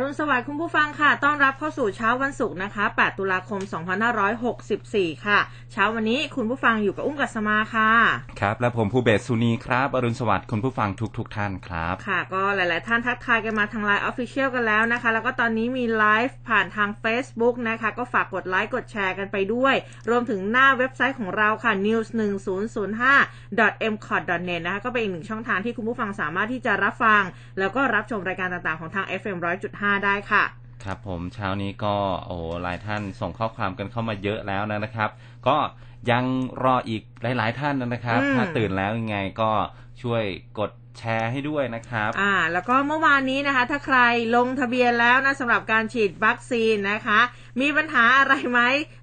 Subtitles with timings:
[0.00, 3.60] รุณสวัสดิ์คุณผู้ฟังค่ะ ต้อนรับเข้าสู่เช้าวันศุกร์นะคะ 8 ตุลาคม
[4.42, 5.38] 2564 ค่ะ
[5.72, 7.90] เช้าวันนี้คุณผู้ฟังอยู่กับอุ้มกัสมาค่ะ
[8.40, 19.74] ครับ และผมภูเบศสุนีครับ อรุณสวัสดิ์คุณผู้ฟังทุกทุกท่านครับ ค่ะ ก็หลาย ๆ ท่านทักทายกันมาทาง LINE Official กันแล้วนะคะ แล้วก็ตอนนี้มีไลฟ์ผ่านทาง Facebook นะคะ ก็ฝากกดไลค์กดแชร์กันไปด้วย
[20.10, 27.22] รวมถึงหน้าเว็บไซต์ของเราค่ะ news 1 0 0 5 m c o t net นะคะ ก็เป็นอีกหนึ่งช่องทางที่คุณผู้ฟังสามารถที่จะรับฟัง
[27.58, 30.44] แล้วก็รับชมรายการต่าง ๆ ของทาง FM 100.5ได้ค่ะ
[30.84, 35.10] ครับผมเช้านี้ก็โอ้หลายท่านส่งข้อความกันเข้ามาเยอะแล้วนะครับ
[35.48, 35.56] ก็
[36.10, 36.24] ยัง
[36.64, 39.50] รออีกหลาย ๆ ท่านนะครับอืมถ้าตื่นแล้วยังไงก็
[40.02, 40.24] ช่วย
[40.58, 43.98] กดแชร์ให้ด้วยนะครับ อ่า แล้วก็เมื่อวานนี้นะคะ ถ้าใคร
[44.36, 47.20] ลงทะเบียนแล้วนะสำหรับการฉีดวัคซีนนะคะ
[47.60, 48.60] มีปัญหาอะไรไหม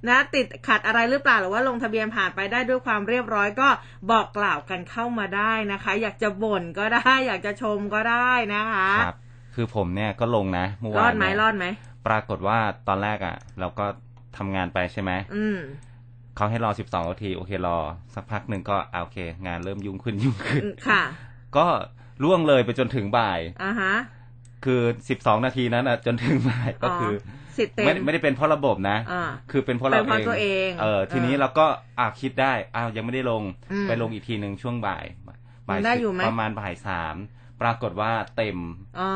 [0.07, 3.69] นะ ติดขัดอะไรหรือเปล่าหรือว่าลงทะเบียนผ่านไปได้ด้วยความเรียบร้อยก็
[4.11, 9.17] บอกกล่าวกันเข้ามาได้นะคะ อยากจะบ่นก็ได้ อยากจะชมก็ได้นะคะครับ
[9.55, 11.65] คือผมเนี่ยก็ลงนะเมื่อรวาอนดไหมเนี่ยรอดไหม
[12.07, 13.85] ปรากฏว่าตอนแรกอะ เราก็
[14.37, 15.59] ทำงานไปใช่ไหมอืม
[16.35, 17.77] เขาให้รอ12นาที โอเครอ
[18.13, 21.01] สักพักหนึ่งก็อ่าโอเค งานเริ่มยุ่งขึ้นยุ่งขึ้นอืมค่ะ
[21.57, 21.65] ก็
[22.23, 23.93] ล่วงเลยไปจนถึงบ่ายอ่าฮะ
[24.65, 24.81] คือ
[25.13, 27.13] 12นาทีนั้นอะ จนถึงบ่ายก็คือ
[27.57, 31.65] สิทธิ์เต็ไม่มไม่ได้เป็นเพราะระบบนะอ่าคือเป็นเพราะเป็เรานเพราะตัวเองเออ ทีนี้เออเราก็
[31.99, 35.05] อ่าคิดได้อ้าวยังไม่ได้ลงอืมไปลงอีกทีหนึ่งช่วงบ่าย
[35.67, 37.15] บ่ายยังได้อยู่ไหมประมาณบ่ายสาม
[37.63, 38.57] ปรากฏว่าเต็ม
[38.99, 39.11] อ่า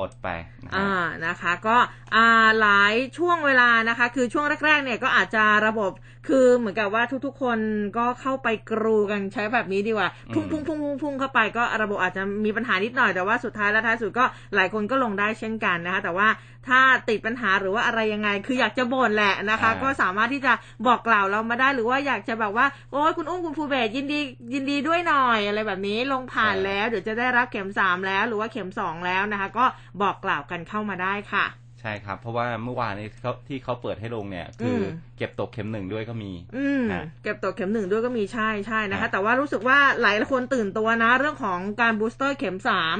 [0.00, 0.28] อดไป
[0.64, 0.90] นะฮะอ่า
[1.26, 1.76] นะคะ ก็
[2.14, 5.90] อ่าหลายช่วงเวลานะคะ คือช่วงแรกๆเนี่ยก็อาจจะระบบ
[6.28, 7.58] คือเหมือนกับว่าทุกๆ คน
[7.98, 16.28] ก็เข้าไปกรูกันใช้แบบนี้ดีกว่า พุ่งพุ่งพุ่งพุ่งพุ่งเข้าไปก็ระบบอาจจะมีปัญหานิดหน่อยแต่ว่าสุดท้ายแล้วท้ายสุดก็หลายคนก็ลงได้เช่นกันนะคะ แต่ว่า
[16.68, 20.52] ถ้าติดปัญหาหรือว่าอะไรยังไง คืออยากจะบ่นแหละนะคะอ่าก็สามารถที่จะ
[20.86, 24.20] บอกกล่าวเรามาได้หรือว่าอยากจะแบบว่าโอ้ยคุณอุ้มคุณภูเบศยินดี
[24.54, 29.64] ยินดีด้วยหน่อยอะไรแบบนี้ลงผ่านแล้วเดี๋ยวจะได้รับเข็มสามแล้ว หรือว่าเข็มสองแล้วนะคะ ก็
[30.02, 31.46] บอกกล่าวกันเข้ามาได้ค่ะ
[31.80, 34.84] ใช่ครับ เพราะว่าเมื่อวานนี้เขาที่เขาเปิดให้ลงเนี่ย คืออืม
[35.18, 42.96] เก็บตกเข็มหนึ่งด้วยก็มี อืมฮะเก็บตกเข็มหนึ่งด้วยก็มีใช่ใช่นะคะฮะแต่ว่ารู้สึกว่าหลายคนตื่นตัวนะ เรื่องของการ booster เข็มสาม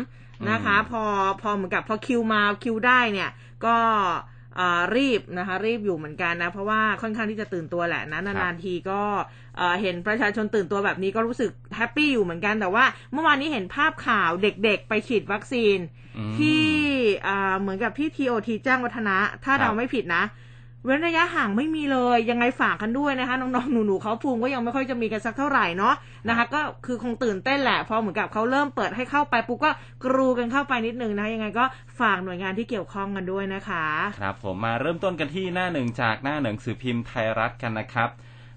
[0.51, 1.03] นะคะอืมพอ
[1.43, 3.31] พอเหมือนกับพอคิวมาคิวได้เนี่ย
[3.67, 3.77] ก็
[4.59, 9.03] อ่ารีบนะคะรีบอยู่เหมือนกันนะ เพราะว่าค่อนข้างที่จะตื่นตัวแหละนะนานๆทีก็
[9.57, 15.79] เอ่อเห็นประชาชนตื่นตัวแบบนี้ก็รู้สึก happy อยู่เหมือนกันแต่ว่าเมื่อวานนี้เห็นภาพข่าวเด็กๆ ไปฉีดวัคซีน
[16.19, 16.65] อืมที่
[17.27, 20.23] อ่าเหมือนกับที่ทีโอทีแจ้งวัฒนะ ถ้าครับเราไม่ผิดนะ
[20.85, 25.95] เว้นระยะห่างไม่มีเลยยังไงฝากกันด้วยนะคะน้องๆหนูๆเขาภูมิก็ยังไม่ค่อยจะมีกันสักเท่าไหร่เนาะ
[26.29, 29.71] นะคะก็คือคงตื่นเต้นแหละพอเหมือนกับเขาเริ่มเปิดให้เข้าไปปุ๊บก็
[30.05, 31.65] กรูกันเข้าไปนิดนึงนะคะยังไงก็
[32.01, 33.85] ฝากหน่วยงานที่เกี่ยวข้องกันด้วยนะคะ
[34.21, 38.11] ครับผมมาเริ่มต้นกันที่หน้าหนึ่งจากหน้าหนังสือพิมพ์ไทยรัฐกันนะครับ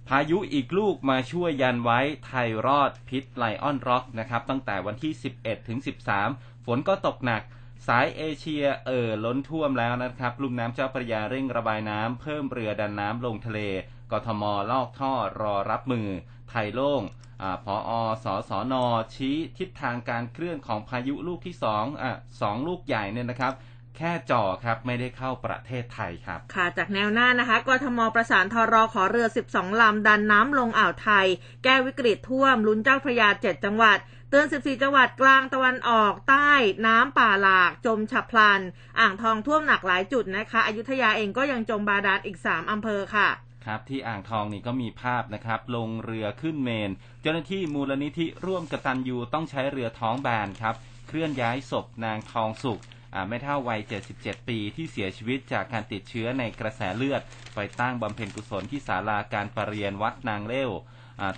[0.08, 5.80] พายุอีกลูกมาช่วยยันไว้ไทยรอดพิษไลออนร็อกนะครับตั้งแต่วันที่ 11ถึง
[6.22, 7.41] 13 ฝนก็ตกหนัก
[7.88, 13.59] สายเอเชียเอ่อล้นท่วมแล้วนะครับลุ่มน้ำเจ้าพระยาเร่งระบายน้ำเพิ่มเรือดันน้ำลงทะเล
[14.12, 16.07] กทมลอกท่อรอรับมือ
[16.50, 17.01] ไทยโล่ง
[17.41, 17.91] อาพออ
[18.23, 18.73] สสน
[19.16, 23.53] ชี้ทิศทางการเคลื่อนของพายุลูกที่สองอะสองลูกใหญ่เนี่ยนะครับ
[23.97, 31.28] แค่จ่อครับไม่ได้เข้าประเทศไทยครับ ค่ะจากแนวหน้านะคะกทมประสานทรอขอเรือ 12 ลำ ดันน้ำลงอ่าวไทย
[31.63, 33.97] แก้วิกฤตท่วม ลุ้นเจ้าพระยา 7 จังหวัด
[34.29, 36.51] เตือน 14 จังหวัดกลางตะวันออกใต้
[36.88, 38.61] น้ำป่าหลาก จมฉับพลัน
[39.00, 43.29] อ่างทองท่วมหนักหลายจุดนะคะอยุธยาเองก็ยังจมบาดาลอีก 3อำเภอค่ะ
[43.66, 46.91] ครับที่อ่างทองนี่ก็มีภาพนะครับ ลงเรือขึ้นเมน
[47.22, 50.75] เจ้าหน้าที่มูลนิธิร่วมกตันยูต้องใช้เรือท้องแบนครับ
[51.07, 52.94] เคลื่อนย้ายศพนางทองสุขอ่า
[53.28, 53.80] แม่เท่าวัย
[54.14, 57.22] 77 ปีที่เสียชีวิตจากการติดเชื้อในกระแสเลือด
[57.56, 60.72] ไปตั้งบำเพ็ญกุศลที่ศาลาการประเรียนวัดนางเล่ว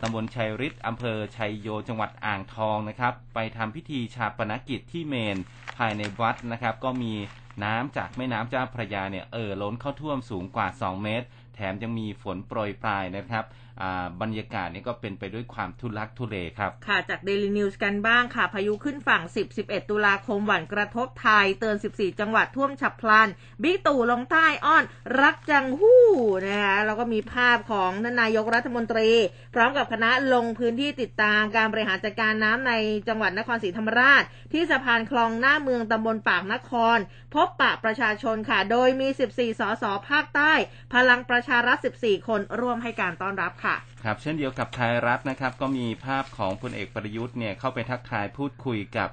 [0.02, 5.38] ตำบลชัยฤทธิ์อำเภอชัยโยจังหวัดอ่างทองนะครับ ไปทำพิธีชาปนกิจที่เมน
[5.78, 7.14] ภายในวัดนะครับ ก็มี
[7.64, 13.46] น้ำจากแม่น้ำเจ้าพระยาเนี่ยเอ่อล้นเข้าท่วมสูงกว่า 2 เมตร แถมยังมีฝนโปรยปลายนะครับ
[14.22, 23.28] บรรยากาศนี่ก็เป็นไปด้วยความทุลักทุเลครับ ค่ะจาก Daily News กันบ้างค่ะ พายุขึ้นฝั่ง 10 11 ตุลาคมหวั่นกระทบไทย เตือน 14 จังหวัดท่วมฉับพลัน
[23.64, 24.84] บิ๊กตู่ลงใต้อ้อน
[25.22, 26.06] รักจังหู้
[26.46, 29.10] นะคะแล้วก็มีภาพของท่านนายกรัฐมนตรี
[29.54, 32.74] พร้อมกับคณะลงพื้นที่ติดตามการบริหารจัดการน้ำใน
[33.08, 34.24] จังหวัดนครศรีธรรมราช
[34.54, 36.98] ที่สะพานคลองหน้าเมืองตำบลปากนคร
[37.34, 40.52] พบปะประชาชนค่ะ โดยมี 14 สสภาคใต้
[40.94, 43.67] พลังประชารัฐ 14 คนร่วมให้การต้อนรับค่ะ
[44.04, 49.10] ครับเช่นเดียวกับไทยรัฐนะครับ ก็มีภาพของพลเอกประยุทธ์เนี่ยเข้าไปทักทายพูดคุยกับ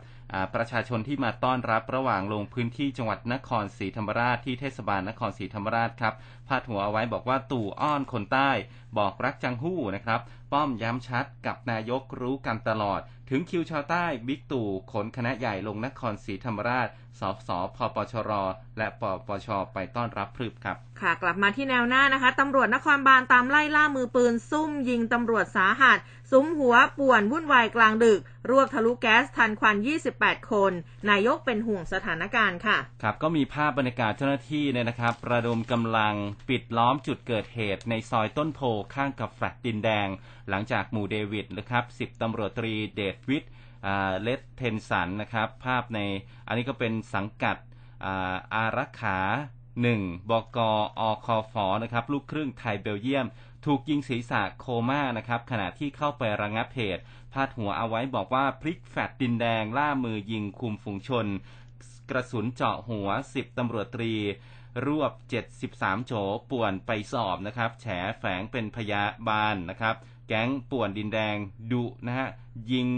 [0.54, 6.14] ประชาชนที่มาต้อนรับระหว่างลงพื้นที่จังหวัดนครศรีธรรมราชที่เทศบาลนครศรีธรรมราชครับ
[6.48, 8.50] พาดหัวเอาไว้บอกว่าตู่อ้อนคนใต้
[8.98, 10.20] บอกรักจังหู้นะครับ
[10.52, 13.00] ป้อมย้ำชัดกับนายกรู้กันตลอด
[13.30, 16.88] ถึงคิวชาวใต้บิ๊กตู่ขนคณะใหญ่ลงนครศรีธรรมราช
[17.20, 18.32] สสพปชร
[18.78, 25.98] และปปชไปต้อนรับพรึบครับ ค่ะกลับมาที่แนวหน้านะคะตำรวจนครบาลตามไล่ล่ามือปืนซุ่มยิงตำรวจสาหัส
[26.30, 29.76] ซุ้มหัวป่วนวุ่นวายกลางดึก รวบทะลุแก๊สทันควัน
[30.12, 30.72] 28 คน
[31.10, 36.14] นายกเป็นห่วงสถานการณ์ค่ะ ครับก็มีภาพบรรยากาศเจ้าหน้าที่เนี่ยนะครับ ประดมกำลัง
[36.48, 38.60] ปิดล้อมจุดเกิดเหตุในซอยต้นโพ
[38.94, 40.08] ข้างกับแฟลตดินแดง
[40.48, 43.50] หลังจากหมู่เดวิดนะครับสิบตำรวจตรีเดชวิทย์
[44.22, 46.00] เลดเทนสันนะครับ ภาพใน
[46.46, 47.56] อันนี้ก็เป็นสังกัด
[48.54, 49.18] อารักขา
[49.82, 50.00] หนึ่ง
[50.30, 50.58] บก
[51.00, 53.26] อคฟนะครับ ลูกครึ่งไทยเบลเยียม
[53.64, 57.02] ถูกยิงศีรษะโคม่านะครับขณะที่เข้าไประงับเหตุ
[57.32, 61.26] พาดหัวเอาไว้บอกว่าพลิกแฟลตดินแดงล่ามือยิงคุมฝูงชน
[62.10, 64.12] กระสุนเจาะหัว 10ตำรวจตรี
[64.86, 65.12] รวบ
[65.60, 66.12] 73โจ
[66.50, 67.86] ป่วนไปสอบนะครับ แฉ
[68.18, 69.94] แฝงเป็นพยาบาลนะครับ
[70.28, 71.36] แก๊งป่วนดินแดง
[71.72, 72.28] ดุนะฮะ
[72.72, 72.88] ยิง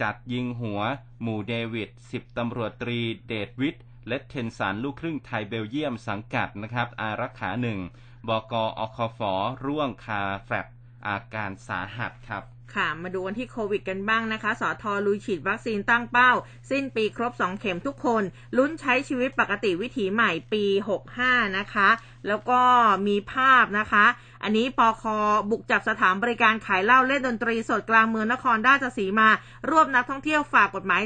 [0.00, 0.80] จัดยิงหัว
[1.22, 2.98] หมู่เดวิด 10ตำรวจตรี
[3.28, 7.78] เดชวิทย์และเทนสันลูกครึ่งไทยเบลเยียมสังกัดนะครับ อารักขาหนึ่ง
[8.28, 9.20] บกอคฟ
[9.64, 10.66] ร่วงคาแฟลต
[11.06, 12.44] อาการสาหัสครับ
[12.74, 16.30] ค่ะมาดูวันที่โควิดกันบ้างนะคะ สอทอลุยฉีดวัคซีนตั้งเป้า
[16.70, 18.22] สิ้นปีครบ 2 เข็มทุกคน
[18.56, 20.64] ลุ้นใช้ชีวิตปกติวิถีใหม่ปี
[21.10, 21.88] 65 นะคะ
[22.28, 22.60] แล้วก็
[23.06, 24.04] มีภาพนะคะ
[24.42, 25.18] อันนี้ปอคอ
[25.50, 29.28] บุกจับสถานบริการขายเหล้าเล่นดนตรีสดกลางเมืองนครราชสีมา
[29.70, 31.02] รวบนักท่องเที่ยวฝ่ากฎหมาย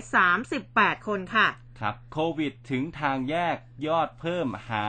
[0.52, 1.46] 38 คนค่ะ
[1.80, 3.56] ครับโควิดถึงทางแยก
[3.86, 4.86] ยอดเพิ่มหา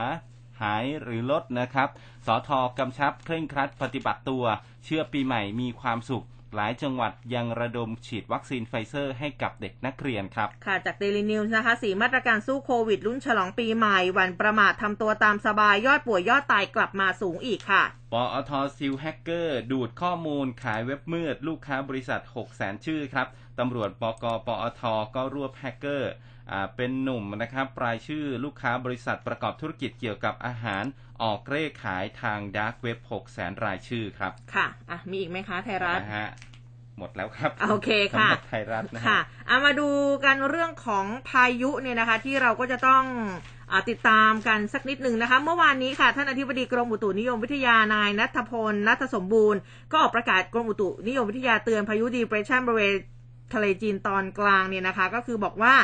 [0.61, 1.89] หายหรือลดนะครับ
[2.25, 4.43] สอทอกำชับเคร่งครัดปฏิบัติตัว
[4.85, 6.25] เชื่อปีใหม่มีความสุข
[6.55, 17.83] หลายจังหวัดยังระดมฉีดวัคซีนไฟเซอร์ให้กับเด็กนักเรียนครับ ค่ะจากเดลินิวส์นะคะสี่มาตรการสู้โควิดลุ้นฉลองปีใหม่ หวั่นประมาททำตัวตามสบายยอดป่วยยอดตายกลับมาสูงอีกค่ะ
[18.13, 23.27] ปอทซิวแฮกเกอร์ ดูดข้อมูลขายเว็บมืด ลูกค้าบริษัท 6 0 0 0 0ชื่อครับ
[23.59, 24.81] ตำรวจปกปอท
[25.15, 26.11] ก็รวบแฮกเกอร์
[26.51, 30.83] อ่าเป็นหนุ่มนะครับปลายชื่อลูกค้าบริษัทประกอบธุรกิจเกี่ยวกับอาหาร
[31.23, 36.29] ออกเร่ขายทาง dark web 6 0 0 0 0รายชื่อครับ ค่ะ อะ มีอีกไหมคะ ไทยรัฐนะฮะ
[36.97, 39.89] หมดแล้วครับโอเคค่ะสำหรับไทยรัฐนะฮะค่ะเอามาดู
[40.25, 43.03] กันเรื่องของพายุเนี่ยนะคะ ที่เราก็จะต้อง
[43.71, 49.59] อาติดตามกันสักนิดหนึ่งนะคะ เมื่อวานนี้ค่ะ ท่านอธิบดีกรมอุตุนิยมวิทยานายณัฐพลณัฏฐสมบูรณ์
[49.91, 52.93] ก็ออกประกาศกรมอุตุนิยมวิทยาเตือนพายุดีเ r รสชันบริเวณ
[53.55, 55.75] ทะเลจีนตอนกลางเนี่ยนะคะ ก็คือบอกว่า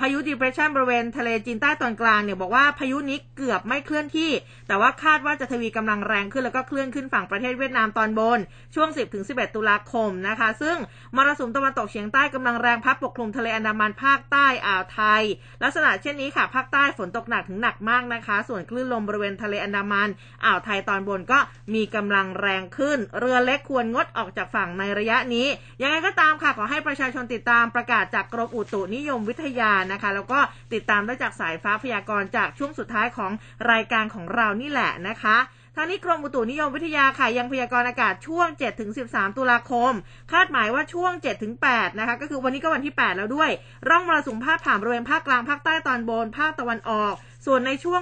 [0.00, 4.30] พายุ depression บริเวณทะเลจีนใต้ตอนกลางเนี่ยบอกว่าพายุนี้เกือบไม่เคลื่อนที่
[4.68, 8.38] แต่ว่าคาดว่าจะทวีกำลังแรงขึ้นแล้วก็เคลื่อนขึ้นฝั่งประเทศเวียดนามตอนบน
[8.74, 8.88] ช่วง
[9.22, 10.76] 10-11 ตุลาคมนะคะ ซึ่ง
[11.16, 15.22] มรสุมตะวันตกเฉียงใต้กำลังแรงพัดปกคลุมทะเลอันดามันภาคใต้อ่าวไทย
[15.62, 20.08] ลักษณะเช่นนี้ค่ะภาคใต้ฝนตกหนักถึงหนักมากนะคะ ส่วนคลื่นลมบริเวณทะเลอันดามัน
[20.44, 21.38] อ่าวไทยตอนบนก็
[21.74, 25.46] มีกำลังแรงขึ้น เรือเล็กควรงดออกจากฝั่งในระยะนี้
[25.82, 30.38] ยังไงก็ตามค่ะขอให้ประชาชาชนติดตามประกาศจากกรมอุตุนิยมวิทยานะคะ แล้วก็
[30.72, 33.32] ติดตามได้จากสายฟ้าพยากรณ์จากช่วงสุดท้ายของ
[33.70, 35.38] รายการของเรานี่แหละนะคะ
[35.76, 38.48] ทางนี้กรมอุตุนิยมวิทยาค่ะยังพยากรณ์อากาศช่วง
[38.92, 39.92] 7-13 ตุลาคม
[40.32, 41.12] คาดหมายว่าช่วง
[41.56, 43.50] 7-8 นะคะ ก็คือวันนี้ก็วันที่ 8 แล้วด้วย
[43.88, 47.14] ร่องมรสุมพาดผ่านบริเวณภาคกลางภาคใต้ตอนบน ภาคตะวันออก
[47.46, 48.00] ส่วนในช่วง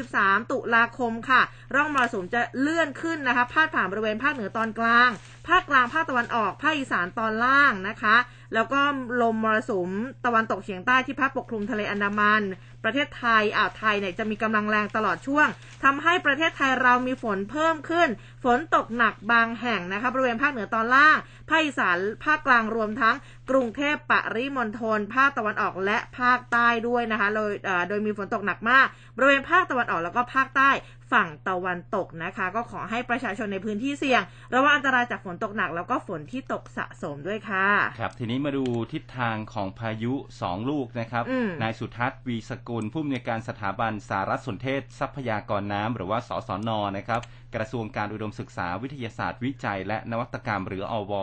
[0.00, 1.42] 9-13 ตุลาคมค่ะ
[1.74, 5.10] ร่องมรสุมจะเลื่อนขึ้นนะคะพาดผ่านบริเวณภาคเหนือตอนกลาง
[5.48, 8.16] ภาคกลางภาคตะวันออก ภาคอีสานตอนล่างนะคะ
[8.54, 8.80] แล้วก็
[9.22, 9.90] ลมมรสุม
[10.26, 12.42] ตะวันตกเฉียงใต้ที่พัดปกคลุมทะเลอันดามัน
[12.84, 15.48] ประเทศไทยอ่าวไทยเนี่ยจะมีกำลังแรงตลอดช่วง
[15.84, 18.08] ทำให้ประเทศไทยเรามีฝนเพิ่มขึ้น
[18.44, 21.16] ฝนตกหนักบางแห่งนะคะบริเวณภาคเหนือตอนล่าง
[21.48, 23.14] ภาคอีสานภาคกลางรวมทั้ง
[23.52, 30.70] กรุงเทพปริมณฑลภาคตะวันออกและภาคใต้ด้วยนะคะโดยเอ่อโดยมีฝนตกหนักมาก บริเวณภาคตะวันออกแล้วก็ภาคใต้
[31.12, 34.22] ฝั่งตะวันตกนะคะ ก็ขอให้ประชาชนในพื้นที่เสี่ยง
[34.54, 37.66] ระวังอันตรายจากฝนตกหนัก แล้วก็ฝนที่ตกสะสมด้วยค่ะ
[38.00, 47.20] ครับ ทีนี้มาดูทิศทางของพายุ2ลูกนะครับอืมนายสุทัศน์วีสกุลผู้อำนวยการสถาบันสารสนเทศ ทรัพยากรน้ำหรือว่าสสนนะครับ
[47.54, 51.14] กระทรวงการอุดมศึกษาวิทยาศาสตร์วิจัย และนวัตกรรมหรืออว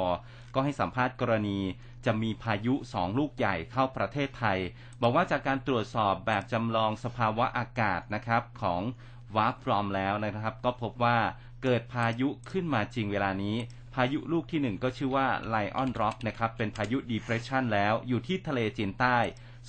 [0.56, 1.60] ก็ให้สัมภาษณ์กรณี
[2.06, 4.60] จะมีพายุ2ลูกใหญ่เข้าประเทศไทย
[5.02, 8.82] บอกว่าจากการตรวจสอบแบบจำลองสภาวะอากาศนะครับของ
[9.36, 11.18] WRF-ROMS แล้วนะครับ ก็พบว่า
[11.64, 13.58] เกิดพายุขึ้นมาจริงเวลานี้
[13.94, 19.18] พายุลูกที่หนึ่งก็ชื่อว่าไลออนร็อกนะครับเป็นพายุดีเปรสชันแล้วอยู่ที่ทะเลจีนใต้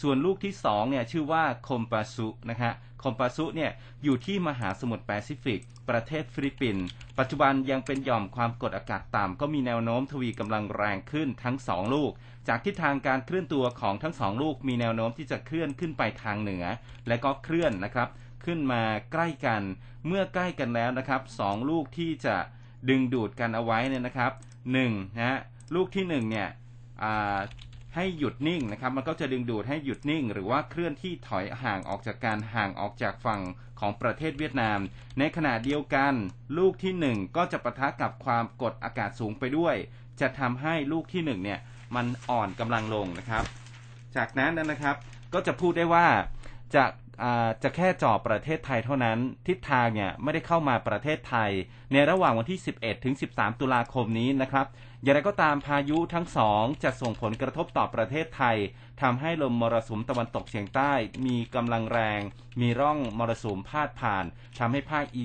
[0.01, 2.73] ส่วนลูกที่สองเนี่ยชื่อว่าคอมปาซุนะฮะ
[3.03, 3.71] คอมปาซุเนี่ย
[4.05, 6.85] อยู่ที่มหาสมุทรแปซิฟิก ประเทศฟิลิปปินส์
[7.19, 12.11] ปัจจุบันยังเป็นหย่อมความกดอากาศต่ำก็มีแนวโน้มทวีกำลังแรงขึ้นทั้งสองลูก
[12.49, 16.65] จากทิศทางการเคลื่อนตัวของทั้งสองลูกมีแนวโน้มที่จะเคลื่อนขึ้นไปทางเหนือ
[17.09, 18.09] และก็เคลื่อนนะครับ
[18.45, 18.83] ขึ้นมา
[19.13, 19.63] ใกล้กัน
[20.07, 22.37] เมื่อใกล้กันแล้วนะครับสองลูกที่จะ
[22.89, 24.33] ดึงดูดกันเอาไว้เนี่ยนะครับ
[24.73, 25.39] หนึ่งนะฮะ
[25.75, 26.49] ลูกที่หนึ่งเนี่ย
[27.97, 33.41] ให้หยุดนิ่งนะครับ มันก็จะดึงดูดให้หยุดนิ่ง หรือว่าเคลื่อนที่ถอยห่างออกจากการห่างออกจากฝั่ง
[33.81, 34.79] ของประเทศเวียดนาม
[35.19, 36.13] ในขณะเดียวกัน
[36.59, 39.75] ลูกที่หนึ่งก็จะปะทะกับความกดอากาศสูงไปด้วย
[40.21, 41.61] จะทำให้ลูกที่หนึ่งเนี่ย
[41.97, 43.45] มันอ่อนกำลังลงนะครับ
[44.17, 44.97] จากนั้นนะครับ
[45.35, 46.07] ก็จะพูดได้ว่า
[46.75, 46.85] จะ
[47.63, 49.19] จะแค่จ่อประเทศไทยเท่านั้น
[49.49, 51.51] ทิศทางเนี่ยไม่ได้เข้ามาประเทศไทย
[51.93, 54.67] ในระหว่างวันที่ 11 ถึง 13 ตุลาคมนี้นะครับ
[55.03, 58.57] อย่างไรก็ตามพายุทั้งสองจะส่งผลกระทบต่อประเทศไทย
[59.03, 60.93] ทำให้ลมมรสุมตะวันตกเฉียงใต้
[61.27, 62.21] มีกำลังแรง
[62.61, 64.25] มีร่องมรสุมพาดผ่าน
[64.59, 65.25] ทำให้ภาคอี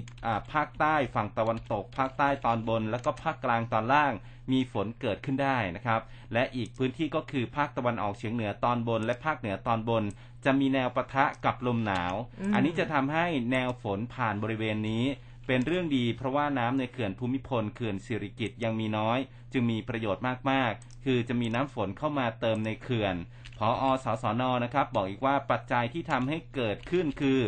[0.53, 4.13] ภาคใต้ฝั่งตะวันตก ภาคใต้ตอนบน แล้วก็ภาคกลางตอนล่าง
[4.51, 6.01] มีฝนเกิดขึ้นได้นะครับ
[6.33, 10.03] และอีกพื้นที่ก็คือภาคตะวันออกเฉียงเหนือตอนบน และภาคเหนือตอนบน
[10.45, 12.13] จะมีแนวปะทะกับลมหนาว
[12.53, 15.05] อันนี้จะทำให้แนวฝนผ่านบริเวณนี้
[15.47, 19.19] เป็นเรื่องดีเพราะว่าน้ำในเขื่อนภูมิพลเขื่อนสิริกิตยังมีน้อย
[19.53, 23.15] จึงมีประโยชน์มากๆ คือจะมีน้ำฝนเข้ามาเติมในเขื่อน
[23.57, 27.41] พออสสนนะครับ บอกอีกว่าปัจจัยที่ทำให้เกิดขึ้นคือ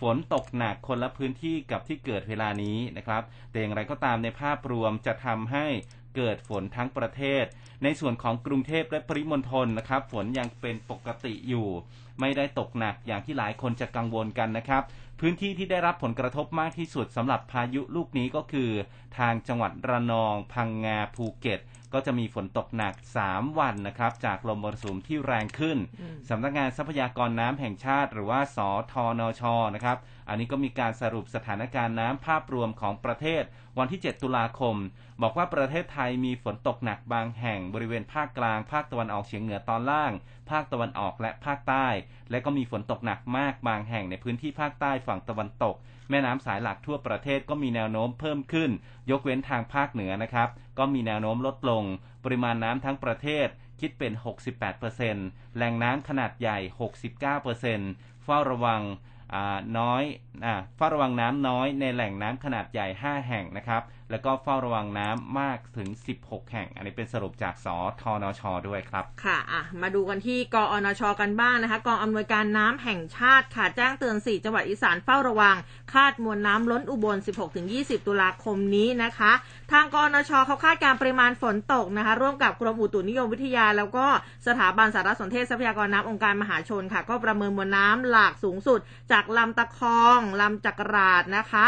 [0.00, 5.66] ฝนตกหนักคนละพื้นที่กับที่เกิดเวลานี้นะครับแต่อย่างไรก็ตามในภาพรวมจะทำให้
[6.16, 7.44] เกิดฝนทั้งประเทศ
[7.82, 11.68] ในส่วนของกรุงเทพและปริมณฑลนะครับ ฝนยังเป็นปกติอยู่
[12.20, 14.82] ไม่ได้ตกหนักอย่างที่หลายคนจะกังวลกันนะครับ
[15.20, 18.70] พื้นที่ที่ได้รับผลกระทบมากที่สุดสำหรับพายุลูกนี้ก็คือ
[19.18, 21.60] ทางจังหวัดระนอง พังงาภูเก็ต
[21.94, 22.94] ก็จะมีฝนตกหนัก
[23.26, 25.78] 3 วันนะครับ จากลมมรสุมที่แรงขึ้น
[26.28, 28.58] สำนักงานทรัพยากรน้ำแห่งชาติ หรือว่าส
[28.92, 29.42] ทนช
[29.74, 29.96] นะครับ
[30.30, 33.42] อันนี้ก็มีการสรุปสถานการณ์น้ำภาพรวมของประเทศ
[33.78, 34.76] วันที่ 7 ตุลาคม
[35.22, 40.12] บอกว่าประเทศไทยมีฝนตกหนักบางแห่งบริเวณภาคกลาง ภาคตะวันออกเฉียงเหนือตอนล่าง
[40.50, 41.86] ภาคตะวันออกและภาคใต้
[42.30, 45.74] และก็มีฝนตกหนักมากบางแห่งในพื้นที่ภาคใต้ฝั่งตะวันตก
[46.10, 48.70] แม่น้ำสายหลักทั่วประเทศก็มีแนวโน้มเพิ่มขึ้น
[49.10, 51.84] ยกเว้นทางภาคเหนือนะครับ ก็มีแนวโน้มลดลง
[52.24, 53.46] ปริมาณน้ำทั้งประเทศ
[53.80, 54.12] คิดเป็น
[54.84, 56.58] 68%แหล่งน้ำขนาดใหญ่
[57.40, 58.82] 69%เฝ้าระวัง
[59.78, 60.02] น้อย
[60.76, 65.88] เฝ้าระวังน้ำน้อยในแหล่งน้ำขนาดใหญ่ 5 แห่งนะครับ แล้วก็เฝ้าระวังน้ำมากถึง
[66.20, 67.66] 16 แห่ง อันนี้เป็นสรุปจากส
[68.00, 75.56] ทนช ด้วยครับ ค่ะะมาดูกันที่กอนช กันบ้างนะคะ กองอำนวยการน้ำแห่งชาติค่ะแจ้งเตือน 4 จังหวัดอีสานเฝ้าระวัง
[75.92, 77.16] คาดมวลน้ำล้นอุบล
[77.62, 79.32] 16-20 ตุลาคมนี้นะคะ
[79.72, 84.06] ทางกอนช เขาคาดการปริมาณฝนตกนะคะ ร่วมกับกรมอุตุนิยมวิทยา แล้วก็
[84.46, 88.80] สถาบันสารสนเทศทรัพยากรน้ำองค์การมหาชนค่ะ ก็ประเมินมวลน้ำหลากสูงสุด
[89.12, 91.66] จากลำตะคองลำจักราดนะคะ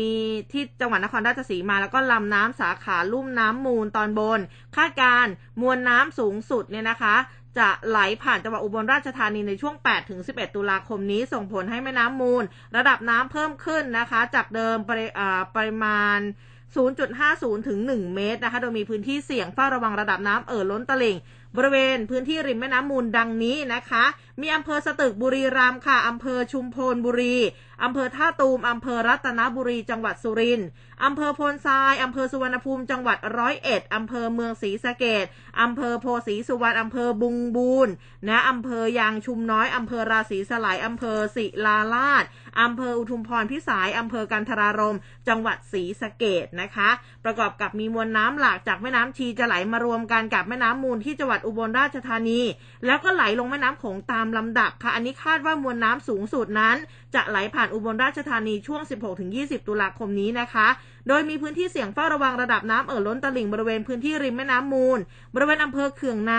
[0.00, 0.14] มี
[0.52, 4.40] ที่จังหวัดนครราชสีมาแล้วก็ลำน้ำสาขาลุ่มน้ำมูลตอนบน
[4.76, 5.26] คาดการ
[5.60, 7.16] มวลน้ำสูงสุดเนี่ยนะคะ
[7.58, 12.44] จะไหลผ่านจังหวัดอุบลราชธานีในช่วง8ถึง11 ตุลาคมนี้ส่งผลให้แม่น้ำมูล
[12.76, 15.06] ระดับน้ำเพิ่มขึ้นนะคะ จากเดิมปริ
[15.56, 16.18] ปริมาณ
[16.94, 21.16] 0.50 ถึง 1 เมตรนะคะ โดยมีพื้นที่เสี่ยงเฝ้าระวังระดับน้ำเอ่อล้นตลิ่ง
[21.56, 24.04] บริเวณพื้นที่ริมแม่น้ำมูลดังนี้นะคะ
[24.40, 27.36] มีอำเภอสตึกบุรีรัมย์ค่ะอำเภอชุมพลบุรี
[27.84, 30.68] อำเภอท่าตูมอำเภอรัตนบุรีจังหวัดสุรินทร์
[31.04, 35.24] อำเภอพลทรายอำเภอสุวรรณภูมิจังหวัดร้อยเอ็ดอำเภอเมืองศรีสะเกด
[35.60, 37.88] อำเภอโพสีสุวรรณอำเภอบุงบูน
[38.28, 42.24] นะอำเภอยางชุมน้อยอำเภอราศีสลายอำเภอศิลาลาด
[42.60, 44.96] อำเภออุทุมพรพิสัยอำเภอกันทรารม
[45.28, 46.90] จังหวัดศรีสะเกดนะคะ
[47.24, 52.40] ประกอบกับมีมวลน้ำหลากจากแม่น้ำชีจะไหลมารวมกันกับแม่น้ำมูลที่จังหวัดอุบลราชธานี
[52.86, 56.76] แล้วก็ไหลลงแม่น้ำโขงตามลำดับค่ะ อันนี้คาดว่ามวลน้ำสูงสุดนั้น
[57.14, 58.82] จะไหลผ่านอุบลราชธานีช่วง
[59.24, 60.68] 16-20 ตุลาคมนี้นะคะ
[61.08, 64.98] โดยมีพื้นที่เสี่ยงเฝ้าระวังระดับน้ำเอ่อล้นตลิ่งบริเวณพื้นที่ริมแม่น้ำมูล
[65.34, 66.34] บริเวณอำเภอเขื่องใน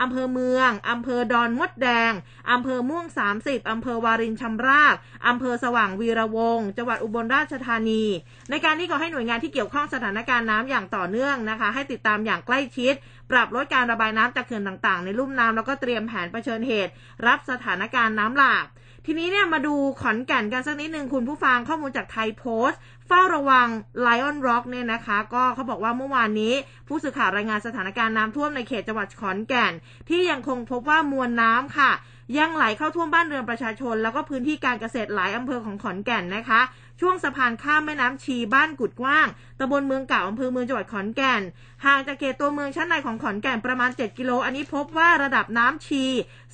[0.00, 2.12] อำเภอเมืองอำเภอดอนมดแดง
[2.50, 3.06] อำเภอม่วง
[3.38, 4.94] 30อำเภอวารินชำราบ
[5.28, 8.04] อำเภอสว่างวีระวงจังหวัดอุบลราชธานี
[8.50, 12.94] ในการนี้ก็ให้หน่วยงานที่เกี่ยวข้องสถานการณ์น้ำอย่างต่อเนื่องนะคะ ให้ติดตามอย่างใกล้ชิด
[13.30, 16.92] ปรับลดการระบายน้ำจากเขื่อนต่างๆ ในลุ่มน้ำแล้วก็เตรียมแผนเผชิญเหตุ
[17.26, 18.66] รับสถานการณ์น้ำหลาก
[19.12, 23.68] ทีนี้เนี่ยมาดูขอนแก่นกันสักนิดหนึ่งคุณผู้ฟังข้อมูลจากไทยโพสต์ เฝ้าระวัง
[24.06, 26.54] Lion Rock เนี่ยนะคะ ก็เขาบอกว่าเมื่อวานนี้
[26.88, 29.72] ผู้สื่อข่าวรายงานสถานการณ์น้ำท่วมในเขตจังหวัดขอนแก่น
[30.08, 31.90] ที่ยังคงพบว่ามวลน้ำค่ะ
[32.38, 36.60] ยังไหลเข้าท่วมบ้านเรือนประชาชน แล้วก็พื้นที่การเกษตรหลายอำเภอของขอนแก่นนะคะ
[37.00, 39.26] ช่วงสะพานข้ามแม่น้ำชีบ้านกุดกว้าง
[39.58, 41.42] ตำบลเมืองเก่าอำเภอเมืองจังหวัดขอนแก่น
[41.84, 46.04] ห่างจากเขตตัวเมืองชั้นในของขอนแก่นประมาณ 7 กิโล อันนี้พบว่าระดับน้ำชี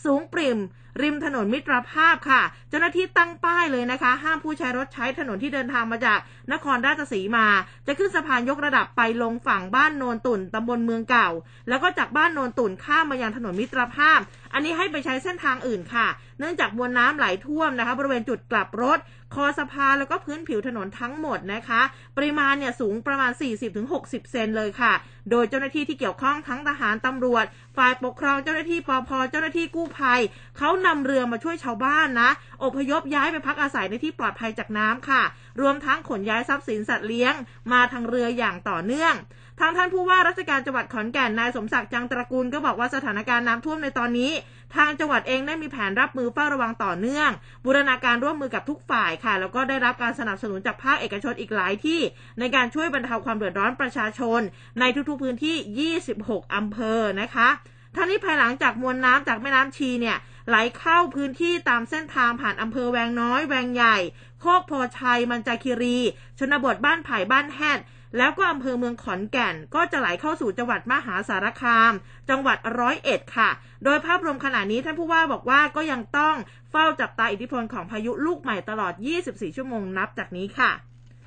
[0.05, 0.59] สูงปริ่ม
[1.03, 6.19] ริมถนนมิตรภาพค่ะ เจ้าหน้าที่ตั้งป้ายเลยนะคะ ห้ามผู้ใช้รถใช้ถนนที่เดินทางมาจาก
[6.53, 7.47] นครราชสีมา
[7.87, 11.29] จะขึ้นสะพานยกระดับไปลงฝั่งบ้านโนนตุ่นตำบลเมืองเก่า
[11.69, 14.19] แล้วก็จากบ้านโนนตุ่นข้ามมายังถนนมิตรภาพ
[14.53, 16.07] อันนี้ให้ไปใช้เส้นทางอื่นค่ะ
[16.39, 18.99] เนื่องจากมวลน้ำไหลท่วมนะคะ บริเวณจุดกลับรถ
[19.35, 21.83] คอสะพานแล้วก็พื้นผิวถนนทั้งหมดนะคะ
[22.17, 23.33] ปริมาณเนี่ยสูงประมาณ
[23.81, 24.93] 40-60 เซนเลยค่ะ
[25.31, 27.45] โดยเจ้าหน้าที่ที่เกี่ยวข้องทั้งทหารตำรวจ
[27.77, 30.21] ฝ่ายปกครองเจ้าหน้าที่ปอพเจ้าหน้าที่กู้ภัย
[30.59, 32.31] เขานำเรือมาช่วยชาวบ้านนะ
[32.65, 35.23] อพยพย้ายไปพักอาศัยในที่ปลอดภัยจากน้ำค่ะ
[35.61, 37.35] รวมทั้งขนย้ายทรัพย์สินสัตว์เลี้ยง
[37.73, 39.15] มาทางเรืออย่างต่อเนื่อง
[39.61, 44.31] ทางท่านผู้ว่าราชการจังหวัดขอนแก่นนายสมศักดิ์จังตระกูลก็บอกว่าสถานการณ์น้ำท่วมในตอนนี้
[44.75, 47.31] ทางจังหวัดเองได้มีแผนรับมือเฝ้าระวังต่อเนื่อง
[47.65, 52.01] บูรณาการร่วมมือกับทุกฝ่ายค่ะ แล้วก็ได้รับการสนับสนุนจากภาคเอกชนอีกหลายที่
[52.39, 54.41] ในการช่วยบรรเทาความเดือดร้อนประชาชน
[54.81, 57.49] ในทุกๆพื้นที่ 26 อำเภอนะคะ
[57.97, 60.17] ทั้งนี้ภายหลังจากมวลน้ำจากแม่น้ำชีเนี่ย
[60.49, 63.97] ไหลเข้าพื้นที่ตามเส้นทางผ่านอำเภอแวงน้อย แวงใหญ่
[64.41, 65.99] โคกโพชัย มันจาคิรี
[66.39, 67.79] ชนบทบ้านไผ่บ้านแฮด
[68.19, 71.93] แล้วก็อำเภอเมืองขอนแก่น ก็จะไหลเข้าสู่จังหวัดมหาสารคาม
[72.31, 73.51] จังหวัดร้อยเอ็ดค่ะ
[73.85, 76.37] โดยภาพรวมขณะนี้ท่านผู้ว่าบอกว่าก็ยังต้อง
[76.71, 78.95] เฝ้าจับตาอิทธิพลของพายุลูกใหม่ตลอด
[79.25, 80.71] 24 ชั่วโมงนับจากนี้ค่ะ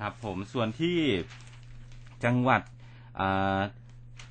[0.02, 0.98] รับผมส่วนที่
[2.24, 2.60] จังหวัด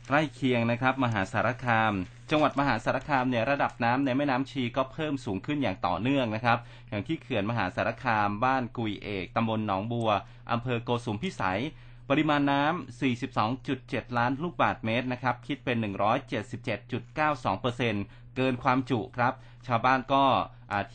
[0.08, 1.94] ใกล้เคียงนะครับ มหาสารคาม
[2.32, 6.58] จังหวัดมหาสารคามเนี่ยระดับน้ำในแม่น้ำชีก็เพิ่มสูงขึ้นอย่างต่อเนื่องนะครับ
[6.89, 10.10] อย่างที่เขื่อนมหาสารคาม บ้านกุยเอกตำบลหนองบัว
[10.51, 11.62] อำเภอโกสุมพิสัย
[12.10, 13.00] ปริมาณน้ำ
[13.42, 19.34] 42.7 ล้านลูกบาศก์เมตรนะครับ คิดเป็น 177.92%เกินความจุครับ
[19.68, 20.25] ชาวบ้านก็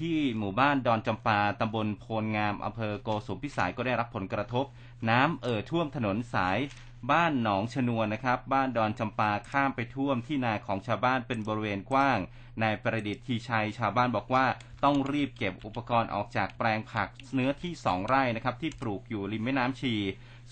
[0.00, 4.64] ที่หมู่บ้านดอนจำปาตำบลโพลงามอำเภอโกสุมพิสัยก็ได้รับผลกระทบ
[5.10, 6.58] น้ำเอ่อท่วมถนนสาย
[7.10, 12.18] บ้านหนองชนวนนะครับ บ้านดอนจำปาข้ามไปท่วมที่นาของชาวบ้านเป็นบริเวณกว้าง
[12.62, 14.46] นายประดิษฐ์ทีชัยชาวบ้านบอกว่า
[14.84, 19.94] ต้องรีบเก็บอุปกรณ์ออกจากแปลงผักเนื้อที่สองไร่นะครับที่ปลูกอยู่ริมแม่น้ำชี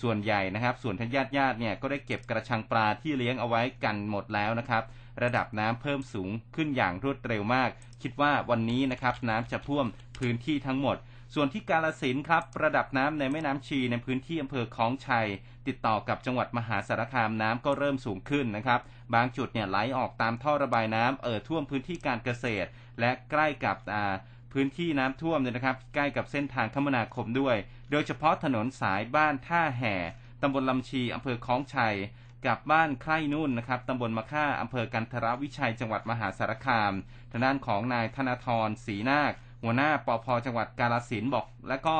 [0.01, 4.83] ส่วนใหญ่นะครับ ส่วนทญาติญาติเนี่ยก็ได้เก็บกระชังปลาที่เลี้ยงเอาไว้กันหมดแล้วนะครับ
[5.23, 7.69] ระดับน้ำเพิ่มสูงขึ้นอย่างรวดเร็วมาก
[8.01, 9.85] คิดว่าวันนี้นะครับน้ำจะท่วม
[10.19, 10.97] พื้นที่ทั้งหมด
[11.33, 15.27] ส่วนที่กาลสินครับระดับน้ำในแม่น้ำชีในพื้นที่อำเภอคลองชัย
[15.67, 18.79] ติดต่อกับจังหวัดมหาสารคามน้ำก็เริ่มสูงขึ้นนะครับ
[19.13, 22.67] บางจุดเนี่ยไหลออกตามท่อระบายน้ำเอ่อท่วมพื้นที่การเกษตร
[22.99, 23.77] และใกล้กับ
[24.53, 27.55] พื้นที่น้ำท่วมเนี่ยนะครับ ใกล้กับเส้นทางคมนาคมด้วย
[27.93, 29.95] โดยเฉพาะถนนสายบ้านท่าแห่
[30.41, 31.95] ตำบลลำชีอำเภอคลองชัย
[32.45, 36.93] กับบ้านใคร่นุ่นนะครับตำบลมะค่าอำเภอกันทรวิชัยจังหวัดมหาสารคาม
[37.31, 41.97] ทางด้านของนายธนาธรศรีนาค หัวหน้าปอพจังหวัดกาลสินบอก และก็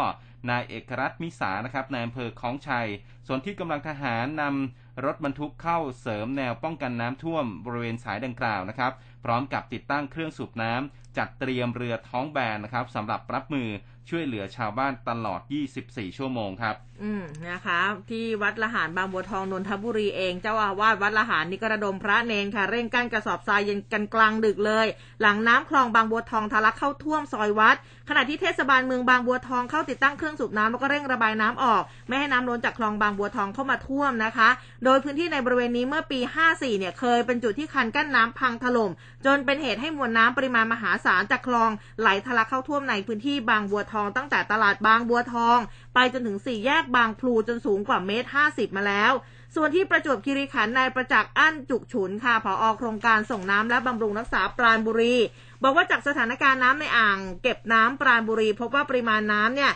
[0.50, 2.88] นายเอกรัตมิสานะครับในอำเภอคลองชัย
[3.28, 8.92] ส่วนที่กำลังทหารนำรถบรรทุกเข้าเสริมแนวป้องกันน้ำท่วมบริเวณสายดังกล่าวนะครับ
[9.24, 13.70] พร้อมกับติดตั้งเครื่องสูบน้ำจัดเตรียมเรือท้องแบนนะครับสำหรับรับมือ
[14.10, 15.42] ช่วยเหลือชาวบ้านตลอด
[15.80, 17.80] 24 ชั่วโมงครับ อืมนะคะ
[18.12, 24.88] ที่วัดละหารบางบัวทองนนทบุรีเองเจ้าอาวาสวัดละหารนี่ก็ระดมพระเนนค่ะ เร่งกั้นกระสอบทรายเย็นกันกลางดึกเลย
[25.22, 27.76] หลังน้ำคลองบางบัวทองทะลักเข้าท่วมซอยวัด
[28.10, 34.50] ขณะที่เทศบาลเมืองบางบัวทองเข้าติดตั้งเครื่องสูบน้ำแล้วก็เร่งระบายน้ำออก ไม่ให้น้ำล้นจากคลองบางบัวทองเข้ามาท่วมนะคะ
[34.86, 38.92] โดยพื้นที่ในบริเวณนี้เมื่อปี 54 เนี่ยเคยเป็นจุดที่คันกั้นน้ำพังถล่ม
[39.26, 45.60] จนเป็นเหตุให้มวลน้ำปริมาณมหาศาลจากคลองไหลทะลักเข้าท่วมในพื้นที่บางบัวทองตั้งแต่ตลาดบางบัวทอง
[45.94, 49.14] ไปจนถึงสี่แยกบางพลูจนสูงกว่าเมตรห้าสิบมาแล้ว
[49.56, 55.16] ส่วนที่ประจวบคีรีขันธ์นายประจักษ์อั้นจุกฉุนค่ะผออโครงการส่งน้ำและบำรุงรักษาปราณบุรี
[55.64, 59.72] บอกว่าจากสถานการณ์น้ำในอ่าง เก็บน้ำปราณบุรี พบว่าปริมาณน้ำเนี่ย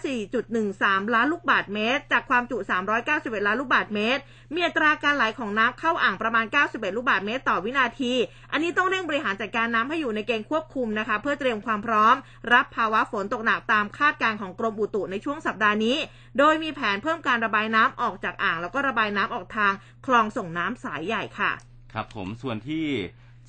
[0.00, 2.56] 304.13 ล้านลูกบาทเมตร จากความจุ
[3.02, 4.22] 391 ล้านลูกบาทเมตร
[4.54, 8.12] มีอัตราการไหลของน้ำเข้าอ่างประมาณ 91 ลูกบาทเมตรต่อวินาที
[8.52, 12.14] อันนี้ต้องเร่งบริหารจัดการน้ำให้อยู่ในเกณฑ์ควบคุมนะคะ เพื่อเตรียมความพร้อม
[12.52, 15.96] รับภาวะฝนตกหนักตามคาดการณ์ของกรมอุตุในช่วงสัปดาห์นี้
[16.38, 19.72] โดยมีแผนเพิ่มการระบายน้ำออกจากอ่าง แล้วก็ระบายน้ำออกทาง
[20.06, 21.52] คลองส่งน้ำสายใหญ่ค่ะ
[21.92, 22.86] ครับผมส่วนที่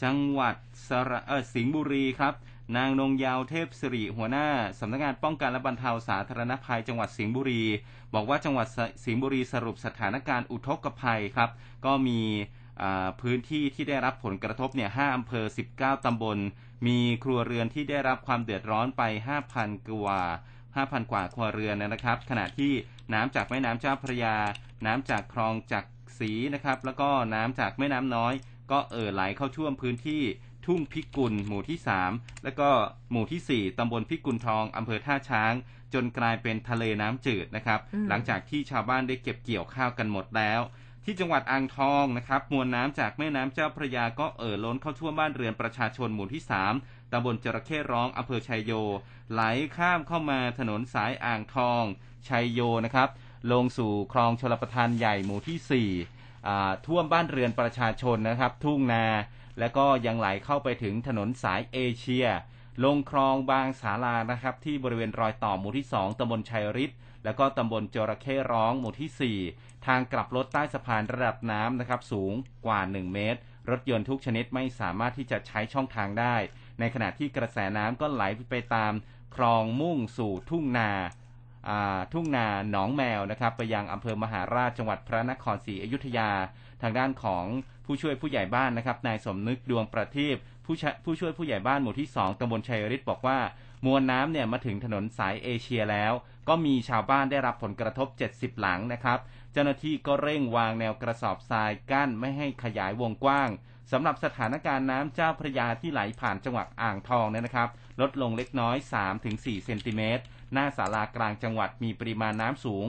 [0.03, 0.55] จังหวัด
[0.87, 1.19] สระ
[1.53, 2.33] สิงห์บุรีครับ
[2.77, 4.47] นางนงยาวเทพสิริหัวหน้า
[4.79, 7.63] สำนักงานป้องกันและบรรเทาสาธารณภัยจังหวัดสิงห์บุรี
[8.13, 8.67] บอกว่าจังหวัด
[9.05, 11.49] สิงห์บุรีสรุปสถานการณ์อุทกภัยครับ
[11.85, 12.21] ก็มี
[13.21, 16.37] พื้นที่ที่ได้รับผลกระทบเนี่ย5อำเภอ 19 ตำบล
[16.87, 19.03] มีครัวเรือนที่ได้รับความเดือดร้อนไป
[19.49, 20.21] 5,000 กว่า
[20.65, 22.71] 5,000 กว่าครัวเรือนนะครับ ขณะที่
[23.13, 24.35] น้ำจากแม่น้ำเจ้าพระยา
[24.85, 25.85] น้ำจากคลองจาก
[26.19, 28.33] สีนะครับ แล้วก็น้ำจากแม่น้ำน้อย
[28.71, 30.23] ก็เอ่อไหลเข้าท่วมพื้นที่
[30.65, 31.77] ทุ่งพิกุลหมู่ที่
[32.09, 32.69] 3 และก็
[33.11, 35.53] หมู่ที่ 4ตำบลพิกุลทองอำเภอท่าช้าง
[35.93, 37.79] จนกลายเป็นทะเลน้ำจืดนะครับ
[38.09, 40.61] หลังจากที่ชาวบ้านได้เก็บเกี่ยวข้าวกันหมดแล้ว
[41.05, 46.43] ที่จังหวัดอ่างทองนะครับมวลน้ำจากแม่น้ำเจ้าพระยาก็เอ่อล้นเข้าท่วมบ้านเรือนประชาชนหมู่ที่
[46.77, 48.71] 3ตำบลจระเข้ร้องอำเภอชัยโย
[49.31, 49.41] ไหล
[49.75, 51.83] ข้ามเข้ามาถนนสายอ่างทอง
[52.27, 53.09] ชัยโยนะครับ
[53.51, 56.20] ลงสู่คลองชลประทานใหญ่หมู่ที่4อ่า
[56.85, 59.05] ท่วมบ้านเรือนประชาชนนะครับ ทุ่งนา
[59.59, 62.27] และก็ยังไหลเข้าไปถึงถนนสายเอเชีย
[62.83, 72.33] ลงคลองบางสารานะครับ ที่บริเวณรอยต่อหมู่ที่ 2ตำบลชัยฤทธิ์แล้วก็ตำบลจระเข้ร้องหมู่ที่ 4 ทางกลับรถใต้สะพานระดับน้ำนะครับ สูง
[72.65, 76.35] กว่า 1 เมตร รถยนต์ทุกชนิดไม่สามารถที่จะใช้ช่องทางได้
[76.79, 78.93] ในขณะที่กระแสน้ำก็ไหลไปตาม
[79.35, 80.91] คลองมุ่งสู่ทุ่งนา
[82.13, 86.29] ทุ่งนาหนองแมวนะครับ ไปยังอำเภอมหาราชจังหวัดพระนครศรีอยุธยา
[86.81, 87.45] ทางด้านของ
[87.85, 93.39] ผู้ช่วยผู้ใหญ่บ้านนะครับนายสมนึกดวงประทีปผู้ชผู้ช่วยผู้ใหญ่บ้านหมู่ที่ 2ตำบลชัยฤทธิ์บอกว่า
[93.85, 96.13] มวลน้ำเนี่ยมาถึงถนนสายเอเชียแล้ว
[96.47, 99.19] ก็มีชาวบ้านได้รับผลกระทบ 70 หลังนะครับ
[99.53, 103.49] เจ้าหน้าที่ก็เร่งวางแนวกระสอบทรายกั้นไม่ให้ขยายวงกว้าง
[103.91, 107.69] สำหรับสถานการณ์น้ำเจ้าพระยาที่ไหลผ่านจังหวัดอ่างทองเนี่ยนะครับ
[108.01, 108.77] ลดลงเล็กน้อย
[109.21, 112.87] 3-4 เซนติเมตร หน้าศาลากลางจังหวัดมีปริมาณน้ำสูง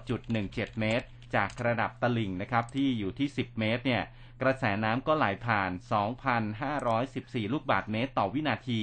[0.00, 4.02] 9.17 เมตร จากระดับตลิ่งนะครับที่อยู่ที่ 10 เมตรเนี่ย
[4.42, 5.70] กระแสน้ำก็ไหลผ่าน
[6.56, 8.82] 2,514 ลูกบาศก์เมตรต่อวินาที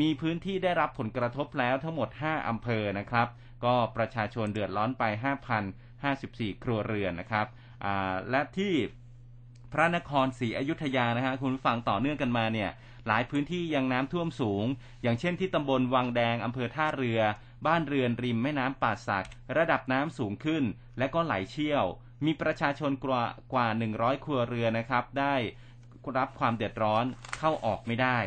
[0.00, 3.28] มีพื้นที่ได้รับผลกระทบแล้วทั้งหมด 5 อำเภอนะครับ
[3.64, 5.04] ก็ประชาชนเดือดร้อนไป
[5.84, 7.46] 5,054 ครัวเรือนนะครับ
[8.30, 8.74] และที่
[9.72, 12.70] พระนครศรีอยุธยานะฮะคุณฟังต่อเนื่องกันมาเนี่ย
[13.08, 14.64] หลายพื้นที่ยังน้ำท่วมสูง
[15.02, 17.20] อย่างเช่นที่ตำบลวังแดงอำเภอท่าเรือ
[17.66, 20.64] บ้านเรือนริมแม่น้ำป่าสัก ระดับน้ำสูงขึ้น
[20.98, 21.84] และก็ไหลเชี่ยว
[22.24, 25.36] มีประชาชนกว่ากว่า 100 ครัวเรือนนะครับ ได้
[26.18, 27.04] รับความเดือดร้อน
[27.38, 28.18] เข้าออกไม่ได้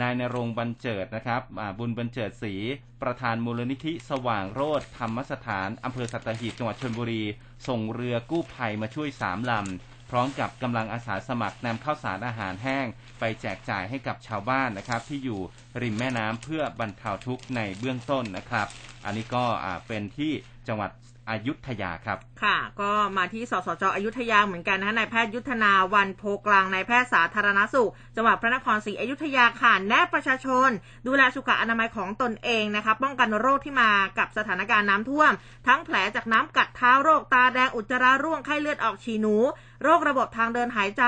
[0.00, 1.42] นายนรงบันเจิดนะครับ
[1.78, 2.54] บุญบันเจิดศรี
[3.02, 7.22] ประธานมูลนิธิสว่างโรธธรรมสถานอำเภอสัตหีบจังหวัดชลบุรี
[7.68, 12.86] ส่งเรือกู้ภัยมาช่วยสามลำพร้อมกับกำลังอาสาสมัครนำข้าวสารอาหารแห้ง
[13.20, 15.40] ไปแจกจ่ายให้กับชาวบ้านนะครับ ที่อยู่
[15.82, 18.66] ริมแม่น้ำเพื่อบรรเทาทุกข์ในเบื้องต้นนะครับ
[19.04, 19.44] อันนี้ก็
[19.86, 20.32] เป็นที่
[20.68, 20.90] จังหวัด
[21.30, 30.68] อยุธยาครับ ค่ะ ก็มาที่สสจอยุธยาเหมือนกันนะคะนายแพทย์ยุทธนาวันโพกลางนายแพทย์สาธารณสุขจังหวัดพระนครศรีอยุธยาค่ะแนะประชาชน
[31.06, 35.32] ดูแลสุขอนามัยของตนเองนะคะป้องกันโรคที่มากับสถานการณ์น้ำท่วม
[35.66, 39.36] ทั้งแผลจากน้ำกัดเท้าโรคตาแดงอุจจาระร่วงไข้เลือดออกฉีหนู
[39.84, 41.04] โรคระบบทางเดินหายใจ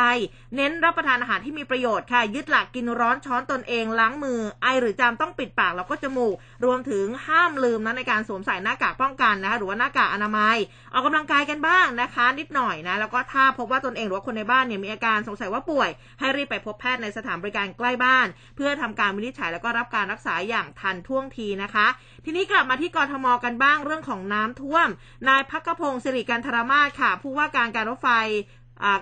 [0.56, 10.56] เน้นรับประทานอาหารที่มีประโยชน์ค่ะยึดหลักกินร้อนช้อนตนเองล้างมือ ไอหรือจามต้องปิดปากแล้วก็จมูก รวมถึงห้ามลืมนะในการสวมใส่หน้ากากป้องกันนะคะหรือว่าหน้ากากอนามัย
[10.92, 21.86] ออกกำลังกายกันบ้างนะคะ นิดหน่อยนะ แล้วก็ถ้าพบว่าตนเองหรือว่าคนในบ้านเนี่ยมีอาการสงสัยว่าป่วย ให้รีบไปพบแพทย์ในสถานบริการใกล้บ้าน เพื่อทำการวินิจฉัยแล้วก็รับการรักษาอย่างทันท่วงทีนะคะ
[22.24, 24.88] ทีนี้กลับมาที่กรทมกันบ้างเรื่องของน้ำท่วม
[25.28, 28.08] นายพักกพงศ์สิริการธรมาศค่ะ ผู้ว่าการการรถไฟ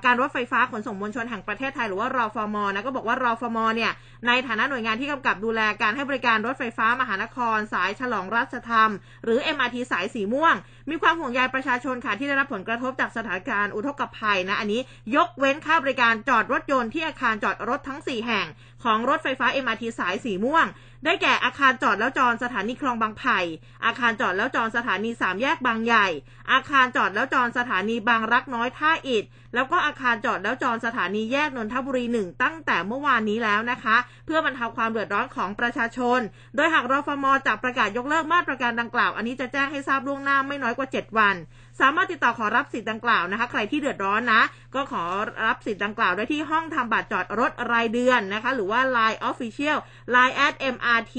[0.05, 3.93] การรถไฟฟ้าขนส่งมวลชนแห่งประเทศไทยหรือว่ารอฟมอนะก็บอกว่ารอฟมอเนี่ย
[4.27, 8.91] ในฐานะหน่วยงานที่กำกับดูแลการให้บริการรถไฟฟ้ามหานคร สายฉลองรัชธรรม
[9.25, 10.55] หรือ MRT สายสีม่วง
[10.91, 14.81] มีความห่วงใยประชาชนค่ะที่ได้รับผลกระทบจากสถานการณ์อุทกภัยนะอันนี้
[15.17, 18.47] ยกเว้นค่าบริการจอดรถยนต์ที่อาคารจอดรถทั้ง 4 แห่ง
[18.85, 20.67] ของรถไฟฟ้า MRT สายสีม่วง
[21.05, 23.39] ได้แก่อาคารจอดแล้วจอดสถานีคลองบางไผ่
[23.85, 26.07] อาคารจอดแล้วจอดสถานีสามแยกบางใหญ่
[26.53, 36.21] อาคารจอดแล้วจอดสถานีบางรักน้อยท่าอิฐแล้วก็อาคารจอดแล้วจอดสถานีแยกนนทบุรีหนึ่งตั้งแต่เมื่อวานนี้แล้วนะคะ เพื่อบรรเทาความเดือดร้อนของประชาชน
[36.57, 41.37] โดยหากรฟมจะประกาศยกเลิกมาตรการดังกล่าว อันนี้จะแจ้งให้ทราบล่วงหน้าไม่น้อยกว่า 7 วัน
[41.81, 44.43] สามารถติดต่อขอรับสิทธิ์ดังกล่าวนะคะ ใครที่เดือดร้อนนะ
[44.75, 45.05] ก็ขอ
[45.47, 49.79] รับสิทธิ์ดังกล่าวได้ที่ห้องทำบัตรจอดรถรายเดือนนะคะ หรือว่า Line Official
[50.15, 51.17] Line at MRT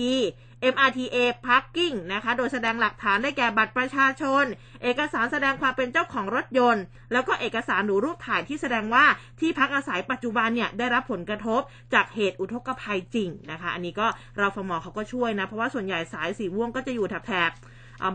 [0.74, 4.44] MRTA Parking นะคะ โดยแสดงหลักฐานได้แก่บัตรประชาชน
[4.84, 9.06] เอกสารแสดงความเป็นเจ้าของรถยนต์ แล้วก็เอกสารหนูรูปถ่ายที่แสดงว่า
[9.40, 11.62] ที่พักอาศัยปัจจุบันเนี่ยได้รับผลกระทบ
[11.94, 17.52] จากเหตุอุทกภัยจริงนะคะ อันนี้ก็เราฟมเขาก็ช่วยนะ เพราะว่าส่วนใหญ่สายสีม่วงก็จะอยู่แถบ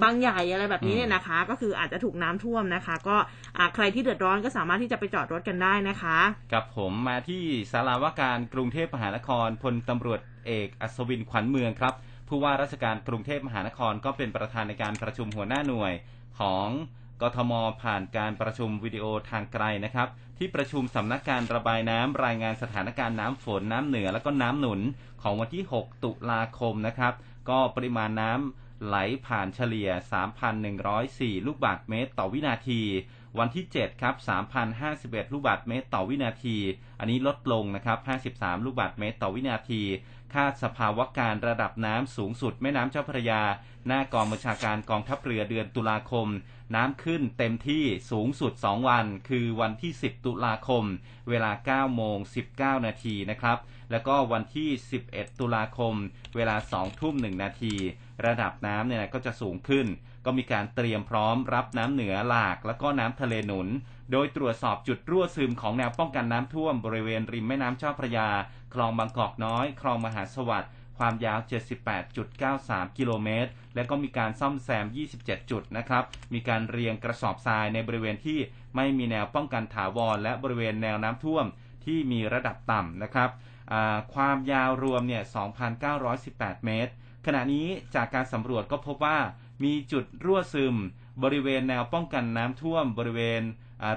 [0.03, 3.17] บางใหญ่อะไรแบบนี้เนี่ยนะคะ ก็คืออาจจะถูกน้ำท่วมนะคะ ก็
[3.59, 6.19] อ่าใครที่เดือดร้อนก็สามารถที่จะไปจอดรถกันได้นะคะ
[6.53, 7.43] กับผมมาที่
[7.73, 11.95] สาราว่าการกรุงเทพมหานครพลตำรวจเอกอัศวินขวัญเมืองครับ
[12.29, 15.93] ผู้ว่าราชการกรุงเทพมหานครก็เป็นประธานในการประชุมหัวหน้าหน่วย
[16.41, 16.69] ของ
[17.23, 24.81] กทมผ่านการประชุมวิดีโอทางไกลนะครับ ที่ประชุมสำนักการระบายน้ำรายงานสถานการณ์น้ำฝนน้ำเหนือและก็น้ำหนุน
[25.23, 27.13] ของวันที่ 6 ตุลาคมนะครับ
[27.49, 29.89] ก็ปริมาณน้ำ ไหลผ่านเฉลี่ย
[30.69, 32.83] 3,104 ลูกบาศก์เมตรต่อวินาที
[33.39, 34.15] วันที่ 7 ครับ
[34.75, 36.57] 3,051 ลูกบาศก์เมตรต่อวินาที
[36.99, 37.99] อันนี้ลดลงนะครับ
[38.41, 39.83] 53 ลูกบาศก์เมตรต่อวินาที
[40.35, 43.43] คาดสภาวะการระดับน้ำสูงสุดแม่น้ำเจ้าพระยา
[43.87, 46.29] หน้ากองบัญชาการกองทัพเรือเดือนตุลาคม
[46.75, 50.85] น้ำขึ้นเต็มที่สูงสุด 2 วัน คือวันที่ 10 ตุลาคม
[51.29, 52.19] เวลา 9 โมง
[52.53, 53.59] 19 นาทีนะครับ
[53.91, 54.69] แล้วก็วันที่
[55.05, 55.95] 11 ตุลาคม
[56.37, 57.75] เวลา 2 ทุ่ม 1 นาที
[58.27, 59.87] ระดับน้ำเนี่ยก็จะสูงขึ้น
[60.25, 63.69] ก็มีการเตรียมพร้อมรับน้ำเหนือหลากแล้วก็น้ำทะเลหนุน
[64.13, 68.29] โดยตรวจสอบจุดรั่วซึมของแนวป้องกันน้ำท่วมบริเวณริมแม่น้ำเจ้าพระยา
[68.75, 71.39] คลองบางกอกน้อย คลองมหาสวัสดิ์ความยาว
[72.19, 74.87] 78.93 กิโลเมตร และก็มีการซ่อมแซม
[75.19, 78.39] 27 จุดนะครับ มีการเรียงกระสอบทรายในบริเวณที่
[78.77, 81.45] ไม่มีแนวป้องกันถาวร และบริเวณแนวน้ำท่วม
[81.85, 83.31] ที่มีระดับต่ำนะครับ
[84.15, 85.23] ความยาวรวมเนี่ย
[85.95, 86.93] 2,918 เมตร
[87.27, 89.19] ขณะนี้จากการสำรวจก็พบว่า
[89.65, 90.77] มีจุดรั่วซึม
[91.23, 93.43] บริเวณแนวป้องกันน้ำท่วม บริเวณ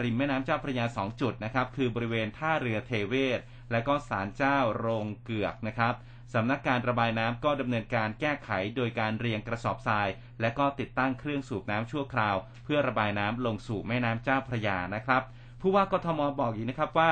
[0.03, 3.39] ริมแม่น้ำเจ้าพระยา2จุดนะครับคือบริเวณท่าเรือเทเวศ
[3.71, 5.93] และก็ศาลเจ้าโรงเกือกนะครับ
[6.33, 10.07] สำนักการระบายน้ำก็ดำเนินการแก้ไขโดยการเรียงกระสอบทราย
[10.41, 15.21] และก็ติดตั้งเครื่องสูบน้ำชั่วคราว เพื่อระบายน้ำลงสู่แม่น้ำเจ้าพระยานะครับ
[15.61, 17.11] ผู้ว่ากทมบอกอีกนะครับว่า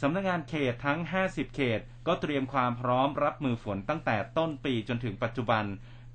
[0.00, 5.64] สำนักงานเขตทั้ง 50 เขต ก็เตรียมความพร้อมรับมือฝนตั้งแต่ต้นปีจนถึงปัจจุบัน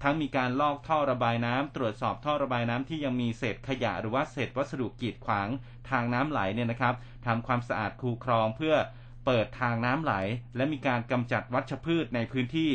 [0.03, 5.49] ทั้งมีการลอกท่อระบายน้ำตรวจสอบท่อระบายน้ำที่ยังมีเศษขยะหรือว่าเศษวัสดุกีดขวาง
[5.89, 8.75] ทางน้ำไหลเนี่ยนะครับทำความสะอาดคูคลองเพื่อ
[9.25, 10.13] เปิดทางน้ำไหล
[10.55, 12.71] และมีการกำจัดวัชพืชในพื้นที่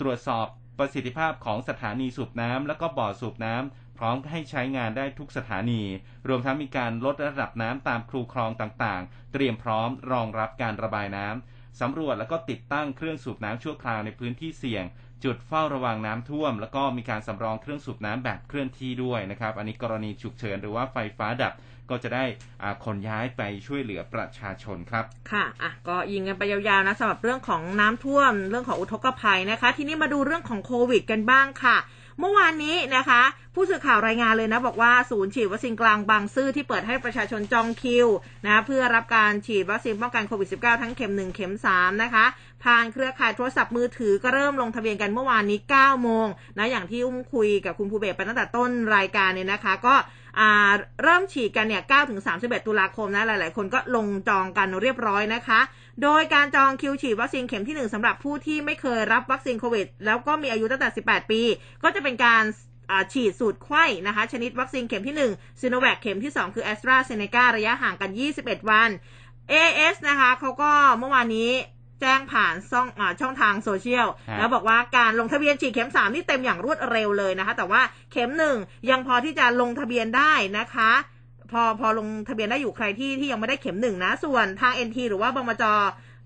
[0.00, 0.46] ตรวจสอบ
[0.78, 5.82] ประสิทธิภาพของสถานีสูบน้ำและก็บ่อสูบน้ำ พร้อมให้ใช้งานได้ทุกสถานี
[6.28, 14.84] รวมทั้งมีการลดระดับน้ำตามคูคลองต่างๆ เตรียมพร้อมรองรับการระบายน้ำสำรวจแล้วก็ติดตั้งเครื่องสูบน้ำชั่วคราวในพื้นที่เสี่ยง
[15.24, 21.52] จุดเฝ้าระวังน้ำท่วม แล้วก็มีการสำรองเครื่องสูบน้ำแบบเคลื่อนที่ด้วยนะครับ อันนี้กรณีฉุกเฉินหรือว่าไฟฟ้าดับ
[21.90, 22.24] ก็จะได้
[22.84, 31.76] ขนย้ายไปช่วยเหลือประชาชนครับ ค่ะอะก็ยิงกันไปยาวๆนะสำหรับเรื่องของน้ำท่วม เรื่องของอุทกภัยนะคะ ทีนี้มาดูเรื่องของโควิดกันบ้างค่ะ
[32.20, 33.22] เมื่อวานนี้นะคะ
[33.54, 38.06] ผู้สื่อข่าวรายงานเลยนะ บอกว่าศูนย์ฉีดวัคซีนกลางบางซื่อที่เปิดให้ประชาชนจองคิว
[38.46, 42.24] นะเพื่อรับการฉีดวัคซีนป้องกันโควิด -19 ทั้งเข็ม 1 เข็ม 3 นะคะ
[42.64, 46.26] ผ่านเครือข่ายโทรศัพท์มือถือก็เริ่มลงทะเบียนกันเมื่อวานนี้ 9 โมง
[46.58, 49.94] นะอย่างที่อุ้มคุยกับคุณภูเบศไปตั้งแต่ต้นรายการเนี่ยนะคะ ก็
[51.02, 55.60] เริ่มฉีดกันเนี่ย9ถึง31 ตุลาคมนะ หลาย ๆ คนก็ลงจองกันเรียบร้อยนะคะ
[56.02, 61.40] โดยการจองคิวฉีดวัคซีนเข็มที่ 1สำหรับผู้ที่ไม่เคยรับวัคซีนโควิด แล้วก็มีอายุตั้งแต่ 18 ปี
[61.82, 62.42] ก็จะเป็นการ
[63.12, 68.90] ฉีดสูตรไข้นะคะ ชนิดวัคซีนเข็มที่1ซีโนแวคเข็มที่ 2 คือแอสตราเซเนการะยะห่างกัน 21 วัน
[69.52, 71.50] AS นะคะเขาก็เมื่อวานนี้
[72.04, 74.06] จ้งผ่านช่องอช่องทางโซเชียล
[74.38, 77.80] แล้วบอกว่าการลงทะเบียนฉีดเข็มสามนี่เต็มอย่างรวดเร็วเลยนะคะ แต่ว่า
[78.12, 78.56] เข็มหนึ่ง
[78.90, 80.90] ยังพอที่จะลงทะเบียนได้นะคะ
[81.50, 85.64] พอพอลงทะเบียนได้อยู่ใครที่ที่ยังไม่ได้เข็มหนึ่งนะ ส่วนทาง NT หรือว่าบมจ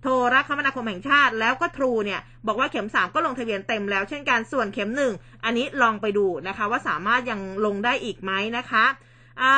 [0.02, 5.12] โทรรักคมนาคมแห่งชาติ แล้วก็ทรูเนี่ยบอกว่าเข็มสามก็ลงทะเบียนเต็มแล้วเช่นกันส่วนเข็มหนึ่ง
[5.44, 8.84] อันนี้ลองไปดูนะคะ ว่าสามารถยังลงได้อีกไหมนะคะ
[9.42, 9.56] อ่า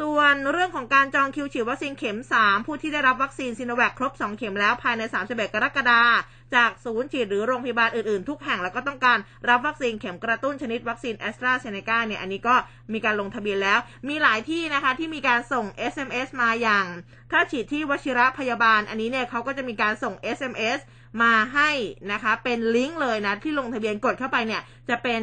[0.00, 6.12] ส่วนเรื่องของการจองคิวฉีดวัคซีนเข็ม 3 ผู้ที่ได้รับวัคซีนซีโนแวคครบ 2 เข็มแล้วภายใน 31 กรกฎาคม
[6.54, 9.18] จากศูนย์ฉีดหรือโรงพยาบาลอื่นๆ ทุกแห่งแล้วก็ต้องการ
[9.48, 12.54] รับวัคซีนเข็มกระตุ้นชนิดวัคซีนแอสตราเซเนกาเนี่ยอันนี้ก็
[12.92, 16.86] มีการลงทะเบียนแล้ว มีหลายที่นะคะที่มีการส่ง SMS มาอย่าง
[17.32, 20.80] ถ้าฉีดที่วชิระพยาบาลอันนี้เนี่ยเขาก็จะมีการส่ง SMS
[21.22, 21.70] มาให้
[22.12, 25.22] นะคะเป็นลิงก์เลยนะที่ลงทะเบียนกดเข้าไปเนี่ยจะเป็น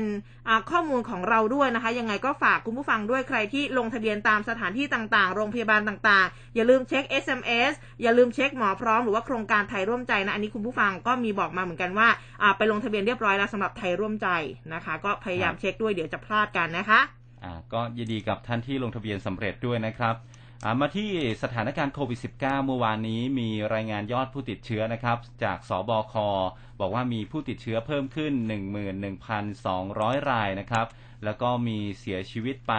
[0.72, 12.08] ข้อมูลของเราด้วยนะคะ ยังไงก็ฝากคุณผู้ฟังด้วยใครที่ลงทะเบียนตามสถานที่ต่างๆ โรงพยาบาลต่างๆ อย่าลืมเช็ค SMS อย่าลืมเช็คหมอพร้อมหรือว่าโครงการไทยร่วมใจนะอันนี้คุณผู้ฟังก็มีบอกมาเหมือนกันว่า
[12.58, 14.28] ไปลงทะเบียนเรียบร้อยแล้วสำหรับไทยร่วมใจ
[14.74, 17.02] นะคะ ก็พยายามเช็คด้วยเดี๋ยวจะพลาดกันนะคะ
[17.74, 20.16] ก็ยินดีกับท่านที่ลงทะเบียนสำเร็จด้วยนะครับ
[20.80, 21.12] มาที่
[21.44, 26.14] สถานการณ์โควิด -19 เมื่อวานนี้มีรายงานยอดผู้ติดเชื้อนะครับ จากสบค
[26.80, 28.34] บอกว่ามีผู้ติดเชื้อเพิ่มขึ้น
[29.12, 30.88] 11,200 รายนะครับ
[31.26, 32.74] แล้วก็มีเสียชีวิตไป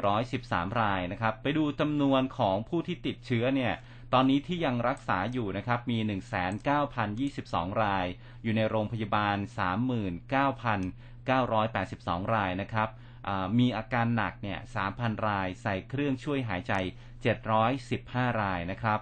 [0.00, 3.72] 113 รายนะครับ ไปดูจำนวนของผู้ที่ติดเชื้อเนี่ย
[4.12, 5.98] ตอนนี้ที่ยังรักษาอยู่นะครับมี
[7.10, 8.06] 19,022 ราย
[8.42, 9.36] อยู่ในโรงพยาบาล
[10.60, 12.88] 39,982 รายนะครับ
[13.58, 14.58] มีอาการหนักเนี่ย
[14.92, 16.72] 3,000 ราย ใส่เครื่องช่วยหายใจ
[17.58, 19.00] 715 รายนะครับ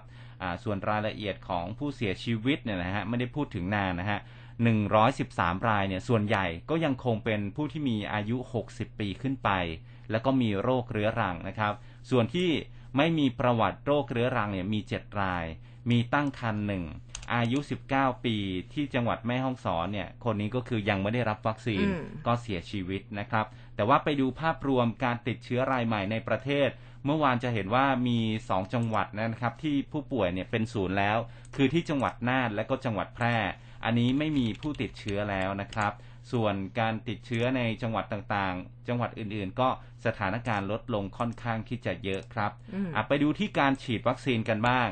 [0.63, 4.19] ส่วนรายละเอียดของผู้เสียชีวิตเนี่ยนะฮะไม่ได้พูดถึงนานนะฮะ
[4.93, 8.37] 113 รายเนี่ย ส่วนใหญ่ก็ยังคงเป็นผู้ที่มีอายุ
[8.69, 9.49] 60 ปีขึ้นไป
[10.11, 11.73] แล้วก็มีโรคเรื้อรังนะครับ
[12.09, 12.49] ส่วนที่
[12.97, 15.45] ไม่มีประวัติโรคเรื้อรังเนี่ยมี 7 ราย
[15.91, 16.83] มีตั้งครรภ์หนึ่ง
[17.35, 17.59] อายุ
[17.91, 18.35] 19 ปี
[18.73, 21.85] ที่จังหวัดแม่ฮ่องสอนเนี่ย คนนี้ก็คือยังไม่ได้รับวัคซีน
[22.27, 26.69] ก็เสียชีวิตนะครับ แต่ว่าไปดูภาพรวมการติดเชื้อรายใหม่ในประเทศ
[27.05, 31.17] เมื่อวานจะเห็นว่ามี 2 จังหวัดนะครับที่ผู้ป่วยเนี่ยเป็นศูนย์แล้ว
[31.55, 33.37] คือที่จังหวัดน่านและก็จังหวัดแพร่
[33.85, 35.93] อันนี้ไม่มีผู้ติดเชื้อแล้วนะครับ
[36.31, 39.69] ส่วนการติดเชื้อในจังหวัดต่างๆ จังหวัดอื่นๆ ก็
[40.05, 44.87] สถานการณ์ลดลงค่อนข้างที่จะเยอะครับอืมอะไปดูที่การฉีดวัคซีนกันบ้าง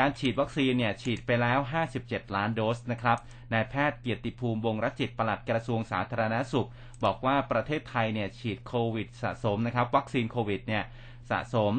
[0.00, 1.58] การฉีดวัคซีนเนี่ยฉีดไปแล้ว
[1.96, 3.18] 57 ล้านโดสนะครับ
[3.52, 6.68] นายแพทย์เกียรติภูมิวงศ์รจิตปลัดกระทรวงสาธารณสุข
[7.04, 10.84] บอกว่าประเทศไทยเนี่ยฉีดโควิดสะสมนะครับ วัคซีนโควิดเนี่ย
[11.30, 11.72] สะสม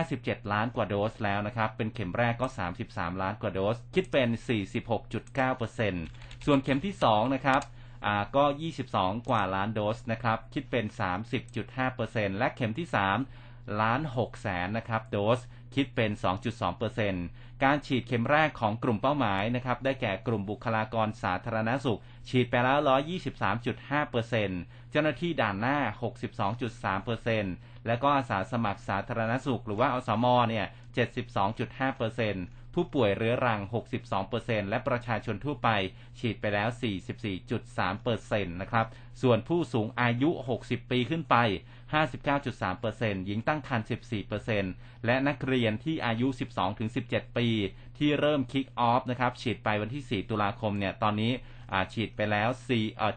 [0.00, 2.48] 57 ล้านกว่าโดสแล้วนะครับ เป็นเข็มแรกก็
[2.84, 4.28] 33 ล้านกว่าโดส คิดเป็น
[4.96, 7.60] 46.9%ส่วนเข็มที่2นะครับ
[8.06, 8.44] อ่าก็
[8.86, 10.84] 22 กว่าล้านโดสนะครับ คิดเป็น
[11.62, 12.88] 30.5%และเข็มที่
[13.34, 15.40] 3 ล้าน6แสนนะครับ โดส
[15.74, 16.10] คิดเป็น
[16.90, 22.78] 2.2% การฉีดเข็มแรกของกลุ่มเป้าหมายนะครับได้แก่กลุ่มบุคลากรสาธารณสุข ฉีดไปแล้ว
[23.44, 25.78] 123.5%เจ้าหน้าที่ด่านหน้า
[26.62, 30.66] 62.3%แล้วก็อาสาสมัครสาธารณสุข หรือว่าอสมเนี่ย
[31.90, 33.60] 72.5%ผู้ป่วยเรื้อรัง
[34.16, 35.68] 62%และประชาชนทั่วไป
[36.18, 36.68] ฉีดไปแล้ว
[37.70, 38.86] 44.3%นะครับ
[39.22, 40.30] ส่วนผู้สูงอายุ
[40.62, 41.36] 60 ปีขึ้นไป
[41.92, 43.86] 59.3%หญิงตั้งครรภ์
[44.46, 46.28] 14%และนักเรียนที่อายุ
[46.82, 47.48] 12-17 ปี
[47.98, 51.32] ที่เริ่มคิกออฟนะครับฉีดไปวันที่ 4 ตุลาคมเนี่ยตอนนี้
[51.92, 53.12] ฉีดไปแล้ว4เอ่อ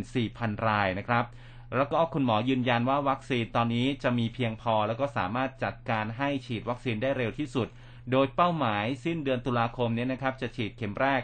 [0.00, 1.24] 74,000 รายนะครับ
[1.76, 7.68] แล้วก็คุณหมอยืนยันว่าวัคซีนตอนนี้จะมีเพียงพอ แล้วก็สามารถจัดการให้ฉีดวัคซีนได้เร็วที่สุด
[8.10, 11.22] โดยเป้าหมายสิ้นเดือนตุลาคมนี้นะครับจะฉีดเข็มแรก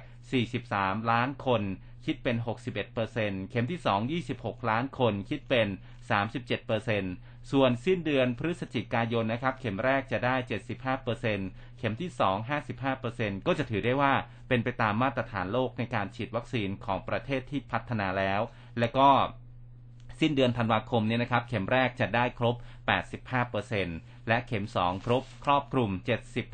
[0.55, 1.63] 43 ล้านคน
[2.07, 2.37] คิดเป็น
[2.89, 5.69] 61%เข็มที่ 2 26 ล้านคนคิดเป็น
[6.09, 10.37] 37%ส่วนสิ้นเดือนพฤศจิกายนนะครับ เข็มแรกจะได้
[11.07, 12.49] 75%เข็มที่ 2
[12.97, 14.13] 55%ก็จะถือได้ว่า
[14.49, 18.41] เป็นไปตามมาตรฐานโลกในการฉีดวัคซีนของประเทศที่พัฒนาแล้ว
[18.79, 19.09] และก็
[20.21, 22.57] สิ้นเดือนธันวาคมเนี่ยนะครับ เข็มแรกจะได้ครบ
[23.61, 25.91] 85%และเข็ม 2 ครบครอบคลุม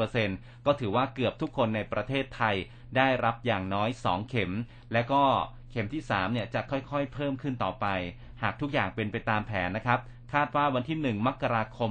[0.00, 2.56] 70%ก็ถือว่าเกือบทุกคนในประเทศไทย
[2.96, 4.52] ได้รับอย่างน้อย 2 เข็ม
[4.92, 5.22] และก็
[5.70, 7.86] เข็มที่ 3 เนี่ยจะค่อยๆ เพิ่มขึ้นต่อไป
[8.44, 9.98] หากทุกอย่างเป็นไปตามแผนนะครับ
[10.32, 11.90] คาดว่าวันที่ 1 มกราคม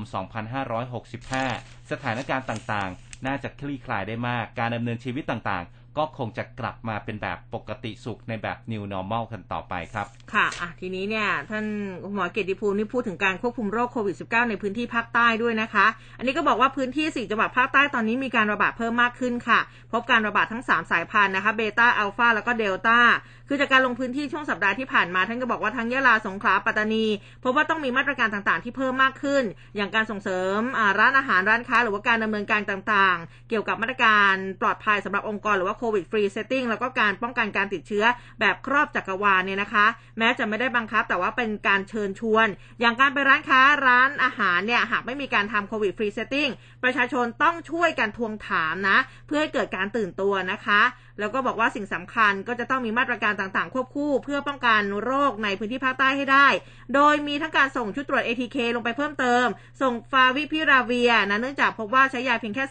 [1.36, 11.66] 2565 สถานการณ์ต่างๆ น่าจะคลี่คลายได้มาก การดำเนินชีวิตต่างๆ ก็คงจะกลับมาเป็นแบบปกติสุขในแบบ New Normal กันต่อไปครับ ค่ะอะ ทีนี้เนี่ย ท่าน
[12.14, 15.86] หมอเกียรติภูมินี่พูดถึงการควบคุมโรคโควิด -19 ในพื้นที่ภาคใต้ด้วยนะคะ
[16.18, 19.60] อันนี้ก็บอกว่าพื้นที่ 4 จังหวัดภาคใต้ตอนนี้มีการระบาดเพิ่มมากขึ้นค่ะ
[19.92, 23.00] พบการระบาดทั้ง 3 สายพันธุ์นะคะ เบต้า อัลฟาแล้วก็เดลต้า
[23.48, 27.06] คือจากการลงพื้นที่ช่วงสัปดาห์ที่ผ่านมาท่านก็บอกว่าทั้งยะลาสงขลาปัตตานี
[27.44, 29.44] พบว่าต้องมีมาตรการต่างๆ ที่เพิ่มมากขึ้น
[29.76, 30.60] อย่างการส่งเสริม
[31.00, 38.06] ร้านอาหารร้านค้า หรือว่าการดำเนินการต่างๆ เกี่ยวกับมาตรการปลอดภัยสำหรับองค์กรหรือว่า COVID Free Setting แล้วก็การป้องกันการติดเชื้อ
[38.40, 39.86] แบบครอบจักรวาลเนี่ยนะคะ
[40.18, 42.48] แม้จะไม่ได้บังคับแต่ว่าเป็นการเชิญชวน
[42.80, 46.50] อย่างการไปร้านค้าร้านอาหารเนี่ยหากไม่มีการทำ COVID Free Setting
[46.84, 50.82] ประชาชนต้องช่วยกันทวงถามนะ เพื่อให้เกิดการตื่นตัวนะคะ
[51.20, 56.48] แล้วก็บอกว่าสิ่งสำคัญก็จะต้องมีมาตรการต่างๆ ควบคู่เพื่อป้องกันโรคในพื้นที่ภาคใต้ให้ได้
[56.94, 59.46] โดยมีทั้งการส่งชุดตรวจ ATK ลงไปเพิ่มเติม
[59.82, 62.64] ส่งฟาวิพิราเวียร์นะเนื่องจากพบว่าใช้ยาเพียงแค่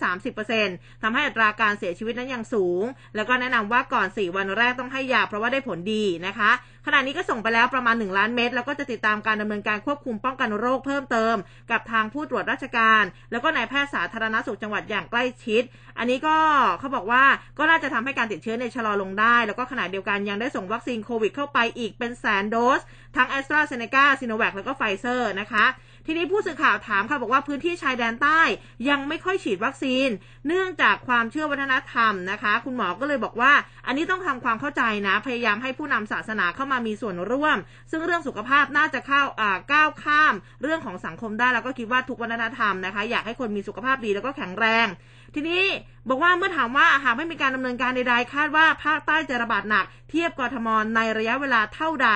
[0.49, 2.83] 30%ทำให้อัตราการเสียชีวิตนั้นยังสูง
[3.17, 6.51] แล้วก็แนะนำว่าก่อน 4 วันแรกต้องให้ยาเพราะว่าได้ผลดีนะคะ
[6.87, 11.37] ขณะนี้ก็ส่งไปแล้วประมาณ 1 ล้านเม็ดแล้วก็จะติดตามการดำเนินการควบคุมป้องกันโรคเพิ่มเติม
[11.71, 15.63] กับทางผู้ตรวจราชการ แล้วก็นายแพทย์สาธารณสุขจังหวัดอย่างใกล้ชิด
[15.99, 16.37] อันนี้ก็
[16.79, 17.25] เขาบอกว่า
[17.59, 22.81] ก็น่าจะทำให้การติดเชื้อนั้นชะลอลงได้ แล้วก็ขณะเดียวกันยังได้ส่งวัคซีนโควิดเข้าไปอีกเป็นแสนโดส
[23.17, 25.65] ทั้งแอสตราเซเนกาซิโนแวคแล้วก็ไฟเซอร์นะคะ
[26.07, 28.41] ทีนี้ผู้สื่อข่าวถามค่ะบอกว่าพื้นที่ชายแดนใต้
[28.89, 30.09] ยังไม่ค่อยฉีดวัคซีน
[30.47, 33.53] เนื่องจากความเชื่อวัฒนธรรมนะคะ คุณหมอก็เลยบอกว่า
[33.87, 37.57] อันนี้ต้องทำความเข้าใจนะ พยายามให้ผู้นำศาสนาเข้ามามีส่วนร่วม
[37.91, 44.87] ซึ่งเรื่องสุขภาพน่าจะเข้าอ่าก้าวข้าม เรื่องของสังคมได้แล้วก็คิดว่าทุกวัฒนธรรมนะคะ อยากให้คนมีสุขภาพดีแล้วก็แข็งแรง
[45.35, 45.63] ทีนี้
[46.09, 52.11] บอกว่าเมื่อถามว่าหากไม่มีการดำเนินการใดๆ คาดว่าภาคใต้จะระบาดหนัก เทียบกทมในระยะเวลาเท่าใด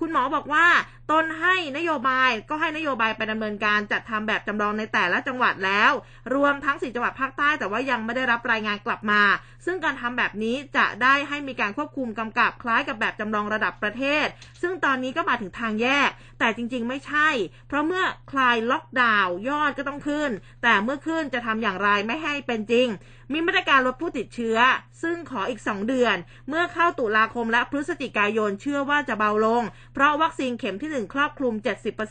[0.00, 0.66] คุณหมอบอกว่า
[1.10, 5.92] ตนให้นโยบายก็ให้นโยบายไปดำเนินการจัดทำแบบจำลองในแต่ละจังหวัดแล้ว
[6.34, 9.22] รวมทั้งสี่จังหวัดภาคใต้แต่ว่ายังไม่ได้รับรายงานกลับมา
[9.66, 14.26] ซึ่งการทำแบบนี้จะได้ให้มีการควบคุมกำกับคล้ายกับแบบจำลองระดับประเทศ
[14.62, 17.28] ซึ่งตอนนี้ก็มาถึงทางแยก แต่จริงๆไม่ใช่
[17.68, 20.30] เพราะเมื่อคลายล็อกดาวน์ยอดก็ต้องขึ้น
[20.62, 22.88] แต่เมื่อขึ้นจะทำอย่างไรไม่ให้เป็นจริง
[23.32, 24.56] มีมาตรการลดผู้ติดเชื้อ
[25.02, 26.16] ซึ่งขออีก 2 เดือน
[26.48, 29.62] เมื่อเข้าตุลาคมและพฤศจิกายนเชื่อว่าจะเบาลง
[29.94, 31.54] เพราะวัคซีนเข็มที่ 1 ครอบคลุม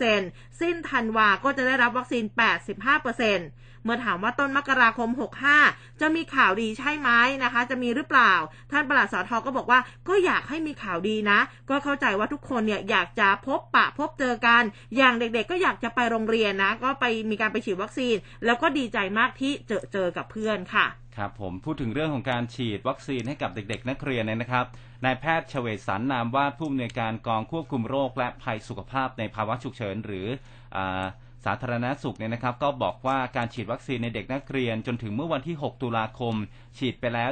[0.02, 5.10] 70%สิ้นธันวาก็จะได้รับวัคซีน 85%เมื่อถามว่าต้นมกราคม
[5.56, 7.10] 65 จะมีข่าวดีใช่ไหม
[7.44, 8.34] นะคะ จะมีหรือเปล่า
[8.72, 11.40] ท่านประหลัดสอทอก็บอกว่าก็อยากให้มีข่าวดีนะ
[11.70, 14.64] ก็เข้าใจว่าทุกคนเนี่ยอยากจะพบปะพบเจอกัน
[14.98, 20.88] อย่างเด็กๆ ก็อยากจะไปโรงเรียนนะ ก็ไปมีการไปฉีดวัคซีน แล้วก็ดีใจมากที่เจอเจอกับเพื่อนค่ะ
[21.18, 24.66] ครับผมพูดถึงเรื่องของการฉีดวัคซีนให้กับเด็ก ๆ นักเรียนเนี่ยนะครับ
[25.06, 30.28] นายแพทย์เฉวศสันนามวาดผู้อำนวยการกองควบคุมโรคและภัยสุขภาพในภาวะฉุกเฉิน หรือ
[30.76, 30.78] อ
[31.46, 36.36] สาธารณสุขเนี่ยนะครับ ก็บอกว่าการฉีดวัคซีนในเด็กนักเรียน จนถึงเมื่อวันที่ 6 ตุลาคม
[36.78, 37.30] ฉีดไปแล้ว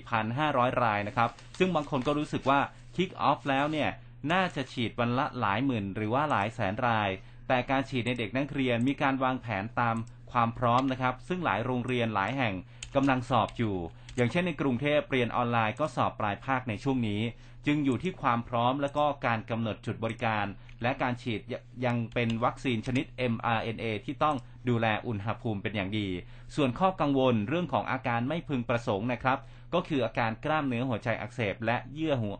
[0.00, 2.60] 74,500 รายนะครับ ซึ่งบางคนก็รู้สึกว่า
[2.96, 3.90] คิกออฟแล้วเนี่ย
[4.32, 7.10] น่าจะฉีดวันละหลายหมื่น หรือว่าหลายแสนราย
[7.48, 9.96] แต่การฉีดในเด็กนักเรียนมีการวางแผนตาม
[10.32, 12.54] ความพร้อมนะครับ ซึ่งหลายโรงเรียนหลายแห่ง
[12.94, 13.76] กำลังสอบอยู่
[14.16, 17.20] อย่างเช่นในกรุงเทพเรียนออนไลน์ก็สอบปลายภาคในช่วงนี้
[17.66, 20.46] จึงอยู่ที่ความพร้อมและก็การกำหนดจุดบริการ
[20.82, 21.40] และการฉีด
[21.84, 24.36] ยังเป็นวัคซีนชนิด mRNA ที่ต้อง
[24.68, 26.08] ดูแลอุณหภูมิเป็นอย่างดี
[26.56, 29.38] ส่วนข้อกังวลเรื่องของอาการไม่พึงประสงค์นะครับ
[29.74, 32.34] ก็คืออาการกล้ามเนื้อหัวใจอักเสบ และเยื่อหัว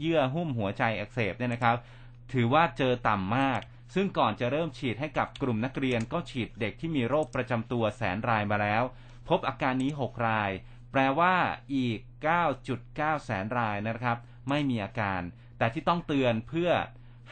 [0.00, 1.76] เยื่อหุ้มหัวใจอักเสบเนี่ยนะครับ
[2.32, 3.60] ถือว่าเจอต่ำมาก
[3.94, 8.82] ซึ่งก่อนจะเริ่มฉีดให้กับกลุ่มนักเรียนก็ฉีดเด็กที่มีโรคประจำตัวแสนรายมาแล้ว
[9.28, 10.50] พบอาการนี้ 6 ราย
[10.92, 11.34] แปลว่า
[11.74, 11.98] อีก
[12.60, 14.16] 9.9 แสนรายนะครับ
[14.48, 15.20] ไม่มีอาการ
[15.58, 16.70] แต่ที่ต้องเตือนเพื่อ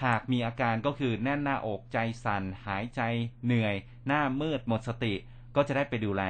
[0.05, 3.01] หากมีอาการก็คือแน่นหน้าอกใจสัน่น หายใจ
[3.45, 3.75] เหนื่อย
[4.07, 5.15] หน้ามืดหมดสติ
[5.57, 6.23] ก็จะได้ไปดูแล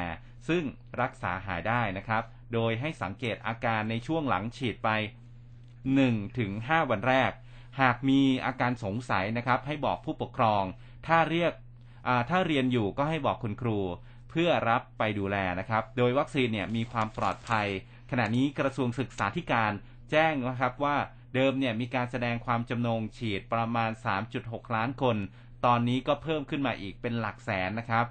[0.48, 0.64] ซึ่ง
[1.00, 2.22] รักษาหายได้นะครับ
[2.52, 4.90] โดยให้สังเกตอาการในช่วงหลังฉีดไป
[6.10, 7.30] 1-5 วันแรก
[7.80, 10.62] หากมีอาการสงสัยนะครับให้บอกผู้ปกครอง
[11.06, 11.52] ถ้าเรียก
[12.30, 13.78] ถ้าเรียนอยู่ก็ให้บอกคุณครู
[14.30, 17.66] เพื่อรับไปดูแลนะครับ โดยวัคซีนเนี่ยมีความปลอดภัย
[18.10, 19.72] ขณะนี้กระทรวงศึกษาธิการ
[20.10, 20.96] แจ้งนะครับว่า
[21.34, 23.90] เดิมเนี่ยมีการแสดงความจำนงฉีดประมาณ
[24.32, 25.16] 3.6 ล้านคน
[25.66, 28.06] ตอนนี้ก็เพิ่มขึ้นมาอีกเป็นหลักแสนนะครับ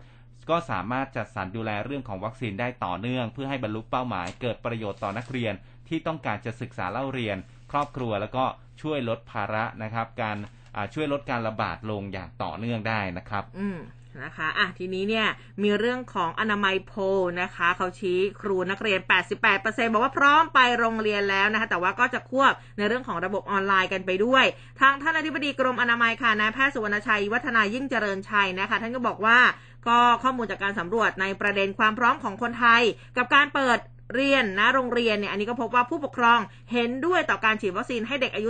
[0.49, 5.53] ก็สามารถจัดสรรดูแลเรื่องของวัคซีนได้ต่อเนื่อง เพื่อให้บรรลุเป้าหมายเกิดประโยชน์ต่อนักเรียน
[5.87, 7.37] ที่ต้องการจะศึกษาเล่าเรียน
[7.71, 8.43] ครอบครัวแล้วก็
[8.81, 10.37] ช่วยลดภาระนะครับ การ
[10.93, 13.79] ช่วยลดการระบาดลงอย่างต่อเนื่องได้นะครับ อืม
[14.23, 15.27] นะคะอะทีนี้เนี่ย
[15.63, 16.93] มีเรื่องของอนามัยโพ
[17.41, 18.99] นะคะ เขาชี้ครูนักเรียน
[19.47, 24.45] 88%บอกว่าพร้อมไปโรงเรียนแล้วนะคะ แต่ว่าก็จะควบในเรื่องของระบบออนไลน์กันไปด้วย
[24.81, 29.39] ทางท่านอธิบดีกรมอนามัยค่ะนายแพทย์สุวรรณชัย วัฒนายิ่งเจริญชัยนะคะ ท่านก็บอกว่า
[29.87, 32.81] ก็ข้อมูลจากการสำรวจในประเด็นความพร้อมของคนไทย
[33.17, 33.77] กับการเปิด
[34.15, 36.39] เรียนนะโรงเรียนเนี่ยอันนี้ก็พบว่าผู้ปกครอง
[36.71, 38.49] เห็นด้วยต่อการฉีดวัคซีนให้เด็กอายุ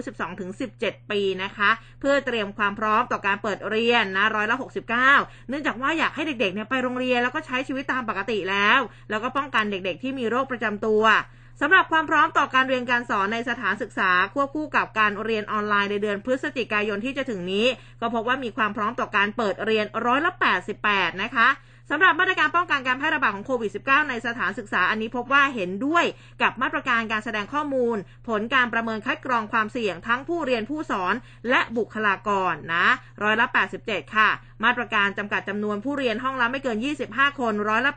[0.55, 4.55] 12-17 ปีนะคะ เพื่อเตรียมความพร้อมต่อการเปิดเรียนนะร้อยละ
[5.01, 8.79] 69 เนื่องจากว่าอยากให้เด็กๆเนี่ยไปโรงเรียนแล้วก็ใช้ชีวิตตามปกติแล้ว
[9.09, 11.03] แล้วก็ป้องกันเด็กๆ ที่มีโรคประจำตัว
[11.61, 17.67] สำหรับความพร้อมต่อการเรียนการสอนในสถานศึกษาควบคู่กับการเรียนออนไลน์ในเดือนพฤศจิกายนที่จะถึงนี้
[18.01, 20.31] ก็พบว่ามีความพร้อมต่อการเปิดเรียนร้อยละ
[20.77, 21.47] 88 นะคะ
[21.91, 26.05] สำหรับมาตรการป้องกันการแพร่ระบาดของโควิด -19 ในสถานศึกษาอันนี้พบว่าเห็นด้วย
[26.41, 31.13] กับมาตรการการแสดงข้อมูล ผลการประเมินคัดกรองความเสี่ยงทั้งผู้เรียนผู้สอน
[31.49, 32.87] และบุคลากรนะ
[33.23, 33.47] ร้อยละ
[33.81, 34.29] 87 ค่ะ
[34.65, 36.77] มาตรการจำกัดจำนวนผู้เรียนห้องละไม่เกิน
[37.09, 37.91] 25 คนร้อยละ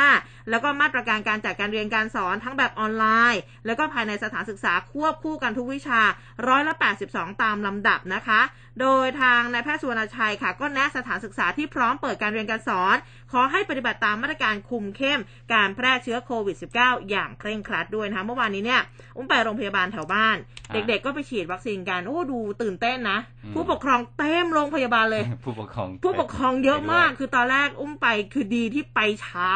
[0.00, 6.00] 85 แล้วก็มาตรการการจัดการเรียนการสอนทั้งแบบออนไลน์ แล้วก็ภายในสถานศึกษาควบคู่กันทุกวิชา
[6.48, 6.74] ร้อยละ
[7.08, 8.40] 82 ตามลำดับนะคะ
[8.80, 12.96] โดยทางนายแพทย์สุวรรณชัยค่ะ ก็แนะสถานศึกษาที่พร้อมเปิดการเรียนการสอน
[13.32, 15.20] ขอให้ปฏิบัติตามมาตรการคุมเข้ม
[15.54, 18.80] การแพร่เชื้อโควิด -19 อย่างเคร่งครัดด้วยนะคะเมื่อวานนี้เนี่ย
[19.16, 20.36] อุ้มไปโรงพยาบาลแถวบ้าน
[20.72, 23.18] เด็กๆก็ไปฉีดวัคซีนกัน โอ้ดูตื่นเต้นนะ
[23.54, 29.50] ผู้ปกครองเต็มโรงพยาบาลเลย ผู้ปกครองผู้ปกครองเยอะมาก คือตอนแรกอุ้มไปคือดีที่ไปเช้า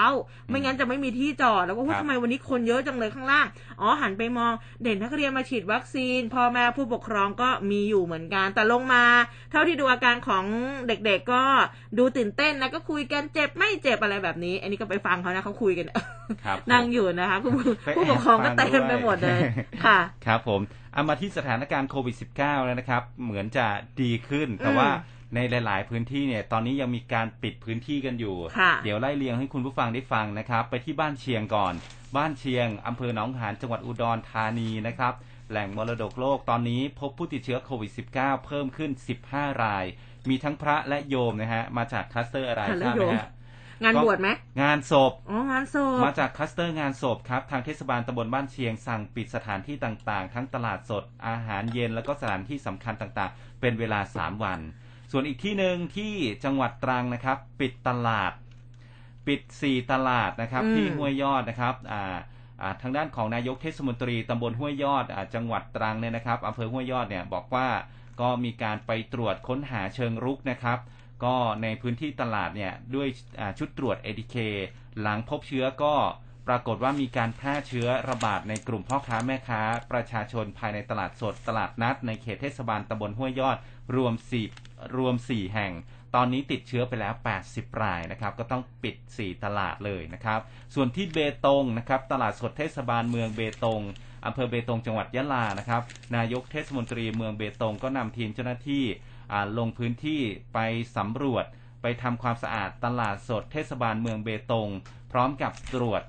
[0.48, 3.46] ไม่งั้นจะไม่มีที่จอดแล้วก็ว่าทำไมวันนี้คนเยอะจังเลยข้างล่าง
[3.80, 4.52] อ๋อหันไปมอง
[4.84, 9.04] เด็กนักเรียนมาฉีดวัคซีนพ่อแม่ผู้ปกครองก็มีอยู่เหมือนกัน แต่ลงมา
[9.50, 10.44] เท่าที่ดูอาการของ
[10.88, 11.42] เด็กๆก็
[11.98, 15.86] ดูตื่นเต้นนะก็คุยกันเจ็บไม่เจ็บอะไรแบบนี้ อันนี้ก็ไปฟังเขานะเขาคุยกัน
[16.72, 17.52] นั่งอยู่นะคะผู้
[17.96, 19.40] ผู้ปกครองก็เต็มไปหมดเลย
[19.84, 20.60] ค่ะครับผม
[20.94, 23.66] เอามาที่สถานการณ์โควิด -19 แล้วนะครับ เหมือนจะ
[24.02, 24.88] ดีขึ้นแต่ว่า
[25.34, 28.36] ในหลาย ๆ พื้นที่เนี่ยตอนนี้ยังมีการปิดพื้นที่กันอยู่
[28.84, 31.74] เดี๋ยวไล่เรียงให้คุณผู้ฟังได้ฟังนะครับ ไปที่บ้านเชียงก่อน
[32.16, 35.14] บ้านเชียงอำเภอหนองหานจังหวัดอุดรธานีนะครับ
[35.50, 38.90] แหล่งมรดกโลกตอนนี้พบผู้ติดเชื้อโควิด -19 เพิ่มขึ้น
[39.26, 39.84] 15 ราย
[40.28, 43.28] มีทั้งพระและโยมนะฮะ มาจากคลัสเตอร์อะไรทราบไหมฮะ
[43.84, 44.28] งานบวชไหม
[44.62, 54.60] งานศพอ๋องานศพมาจากคลัสเตอร์งานศพครับ ทางเทศบาลตำบลบ้านเชียงสั่งปิดสถานที่ต่างๆ ทั้งตลาดสดอาหารเย็นแล้วก็สถานที่สำคัญต่างๆ เป็นเวลา 3 วัน
[55.10, 56.12] ส่วนอีกที่หนึ่งที่
[56.44, 58.32] จังหวัดตรังนะครับ ปิดตลาด
[59.26, 62.16] ปิด 4 ตลาดนะครับ ที่ห้วยยอดนะครับอ่า
[62.82, 67.68] ทางด้านของนายกเทศมนตรีตำบลห้วยยอดอจังหวัดตรังเนี่ยนะครับอำเภอห้วยยอดเนี่ยบอกว่า
[68.20, 70.78] ก็มีการไปตรวจค้นหาเชิงรุกนะครับ
[71.24, 73.08] ก็ในพื้นที่ตลาดเนี่ยด้วย
[73.58, 74.36] ชุดตรวจ ATK
[75.00, 75.94] หลังพบเชื้อก็
[76.48, 83.58] ปรากฏว่ามีการแพร่เชื้อระบาดในกลุ่มพ่อค้าแม่ค้า ประชาชนภายในตลาดสดตลาดนัด ในเขตเทศบาลตำบลห้วยยอด
[83.96, 84.14] รวม
[84.54, 85.72] 4รวม 4 แห่ง
[86.14, 87.14] ตอนนี้ติดเชื้อไปแล้ว
[87.46, 90.40] 80 รายนะครับ ก็ต้องปิด 4 ตลาดเลยนะครับ
[90.74, 93.82] ส่วนที่เบตงนะครับ ตลาดสดเทศบาลเมืองเบตง
[94.26, 95.82] อำเภอเบตงจังหวัดยะลานะครับ
[96.16, 98.84] นายกเทศมนตรีเมืองเบตงก็นำทีมเจ้าหน้าที่
[99.58, 100.20] ลงพื้นที่
[100.54, 100.58] ไป
[100.96, 101.44] สำรวจ
[101.82, 104.68] ไปทำความสะอาดตลาดสดเทศบาลเมืองเบตง
[105.12, 106.02] พร้อมกับตรวจ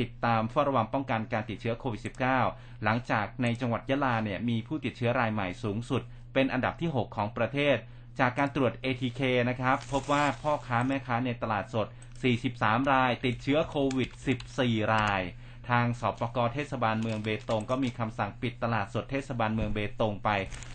[0.00, 2.02] ติดตามเฝ้าระวังป้องกันการติดเชื้อโควิด
[2.42, 6.02] -19 หลังจากในจังหวัดยะลาเนี่ยมีผู้ติดเชื้อรายใหม่สูงสุด
[6.34, 7.76] เป็นอันดับที่ 6 ของประเทศ
[8.20, 11.86] จากการตรวจ ATK นะครับ พบว่าพ่อค้าแม่ค้าในตลาดสด
[12.40, 14.10] 43 ราย ติดเชื้อโควิด
[14.50, 15.22] 14 ราย
[15.70, 20.30] ทางสปกเทศบาลเมืองเบตงก็มีคำสั่งปิดตลาดสดเทศบาลเมืองเบตงไป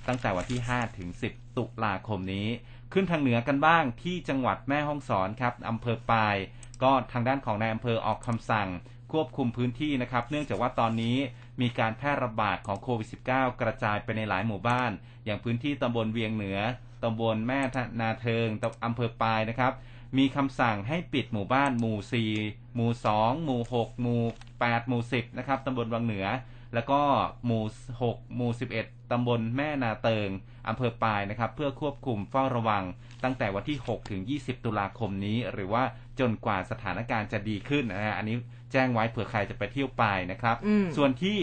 [0.07, 2.47] ตั้งแต่วันที่ 5 ถึง 10 ตุลาคมนี้
[2.93, 6.35] ขึ้นทางเหนือกันบ้างที่จังหวัดแม่ฮ่องสอนครับอำเภอปาย
[6.83, 8.67] ก็ทางด้านของนายอำเภอออกคำสั่ง
[9.11, 11.17] ควบคุมพื้นที่นะครับ เนื่องจากว่าตอนนี้
[11.61, 14.91] มีการแพร่ระบาดของโควิด -19 กระจายไปในหลายหมู่บ้าน
[15.25, 16.59] อย่างพื้นที่ตำบลเวียงเหนือ
[17.03, 17.59] ตำบลแม่
[18.01, 18.47] นาเทิง
[18.85, 19.73] อำเภอปายนะครับ
[20.17, 21.97] มีคำสั่งให้ปิดหมู่บ้านหมู่
[22.37, 24.23] 4 หมู่ 2 หมู่ 6 หมู่
[24.55, 26.25] 8 หมู่ 10 นะครับตำบลวังเหนือ
[26.73, 27.01] แล้วก็
[27.45, 27.63] หมู่
[27.99, 28.51] 6 หมู่
[28.81, 30.29] 11 ตำบลแม่นาเติง
[30.67, 32.83] อำเภอปายนะครับ เพื่อควบคุมเฝ้าระวัง
[33.23, 35.83] ตั้งแต่วันที่ 6 ถึง 20 ตุลาคมนี้ หรือว่า
[36.19, 38.35] จนกว่าสถานการณ์จะดีขึ้นนะฮะ อันนี้
[38.71, 40.55] แจ้งไว้เผื่อใครจะไปเที่ยวปายนะครับ
[40.97, 41.39] ส่วนที่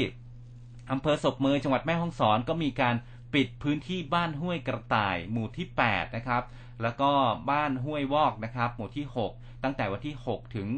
[0.93, 2.95] อำเภอศพเมยจังหวัดแม่ฮ่องสอนก็มีการ
[3.35, 6.43] ปิดพื้นที่บ้านห้วยกระต่ายหมู่ที่ 8 นะครับ
[6.83, 7.11] แล้วก็
[7.51, 10.68] บ้านห้วยวอกนะครับ หมู่ที่ 6 ตั้งแต่วันที่ 6 ถึง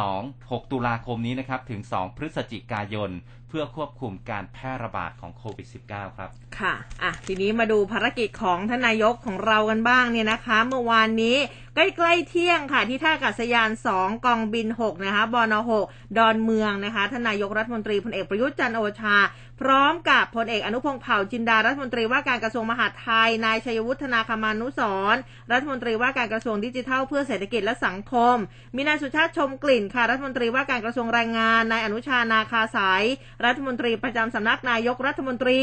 [0.00, 3.10] 2 6 ตุลาคมนี้นะครับ ถึง 2 พฤศจิกายน
[3.48, 11.36] เพื่อควบคุมการแพร่ระบาดของโควิด -19 ครับ ค่ะ อะ ทีนี้มาดูภารกิจของท่านนายกของเรากันบ้างเนี่ยนะคะ เมื่อวานนี้
[11.78, 15.54] ใกล้ๆเที่ยงค่ะ ที่ท่าอากาศยาน 2 กองบิน 6 นะคะบน
[15.84, 19.16] 6ดอนเมืองนะคะทนายกรัฐมนตรีพลเอกประยุทธ์จันโอชา
[19.60, 24.80] พร้อมกับพลเอกอนุพงศ์เผ่าจินดารัฐมนตรีว่าการกระทรวงมหาดไทย นายชัยวุฒนาคมานุส
[25.14, 25.16] ร
[25.52, 28.36] รัฐมนตรีว่าการกระทรวงดิจิทัล เพื่อเศรษฐกิจและสังคม
[28.76, 33.04] มีนายสุชาติชมกลิ่นค่ะ รัฐมนตรีว่าการกระทรวงแรงงาน นายอนุชานาคาสาย
[33.44, 35.58] รัฐมนตรีประจำสำนักนายกรัฐมนตรี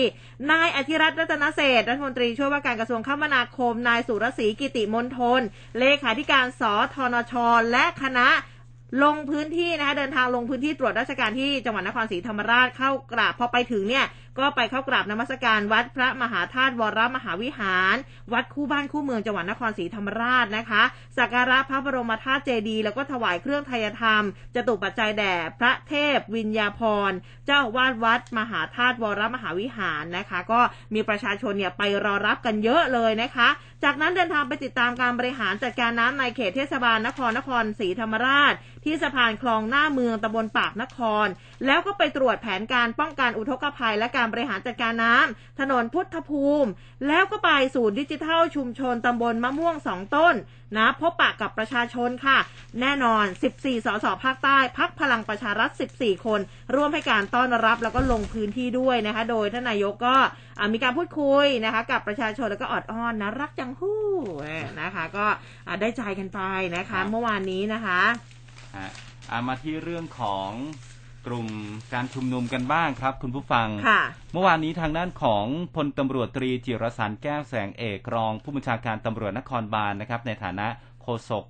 [0.51, 5.41] นายอธิรัตน์รัตนเศษรัฐมนตรีช่วยว่าการกระทรวงคมนาคม นายสุรศรีกิติมนทน
[5.79, 6.61] เลขาธิการส
[6.95, 7.33] ทนช
[7.71, 8.27] และคณะ
[9.03, 14.05] ลงพื้นที่นะคะเดินทางลงพื้นที่ตรวจราชการที่จังหวัดนครศรีธรรมราชเข้ากราบพอไปถึงเนี่ย
[14.39, 17.95] ก็ไปเข้ากราบนมัสการวัดพระมหาธาตุวรมหาวิหาร
[18.33, 20.83] วัดคู่บ้านคู่เมืองจังหวัดนครศรีธรรมราชนะคะ
[21.17, 24.23] สักการะพระบรมธาตุเจดีย์แล้วก็ถวายเครื่องไทยธรรม
[24.55, 27.11] จตุปัจจัยแด่พระเทพวิญญาพร
[27.45, 30.61] เจ้าวาดวัดมหาธาตุวรมหาวิหารนะคะ ก็
[30.93, 33.49] มีประชาชนเนี่ยไปรอรับกันเยอะเลยนะคะ
[33.83, 38.53] จากนั้นเดินทางไปติดตามการบริหารจัดการน้ำในเขตเทศบาลนครนครศรีธรรมราช
[38.85, 41.27] ที่สะพานคลองหน้าเมืองตำบลปากนคร
[41.65, 46.69] แล้วก็ไปตรวจแผนการป้องกันอุทกภัยและการบริหารจัดการน้ำถนนพุทธภูมิ
[47.07, 50.35] แล้วก็ไปศูนย์ดิจิทัลชุมชนตำบลมะม่วงสองต้น
[50.77, 52.37] นะพบปะกับประชาชนค่ะ
[52.81, 56.39] แน่นอน 14 สสภาคใต้พักพลังประชารัฐ 14 คน
[56.75, 60.15] ร่วมให้การต้อนรับแล้วก็ลงพื้นที่ด้วยนะคะ โดยท่านนายกก็
[60.73, 64.03] มีการพูดคุยนะคะ กับประชาชนแล้วก็ออดอ้อนนะรักจังหู้
[64.81, 65.25] นะคะ ก็
[65.81, 66.39] ได้ใจกันไป
[66.75, 68.01] นะคะ เมื่อวานนี้นะคะ
[69.47, 70.51] มาที่เรื่องของ
[71.25, 71.47] กลุ่ม
[71.93, 73.67] การชุมนุมกันบ้างครับ คุณผู้ฟัง
[74.33, 75.45] เมื่อวานนี้ทางด้านของ
[75.75, 80.67] พลตำรวจตรีจิรสันแก้วแสงเอกรอง ผู้บัญชาการตำรวจนครบาลนะครับ ในฐานะ
[81.01, 81.45] โฆษก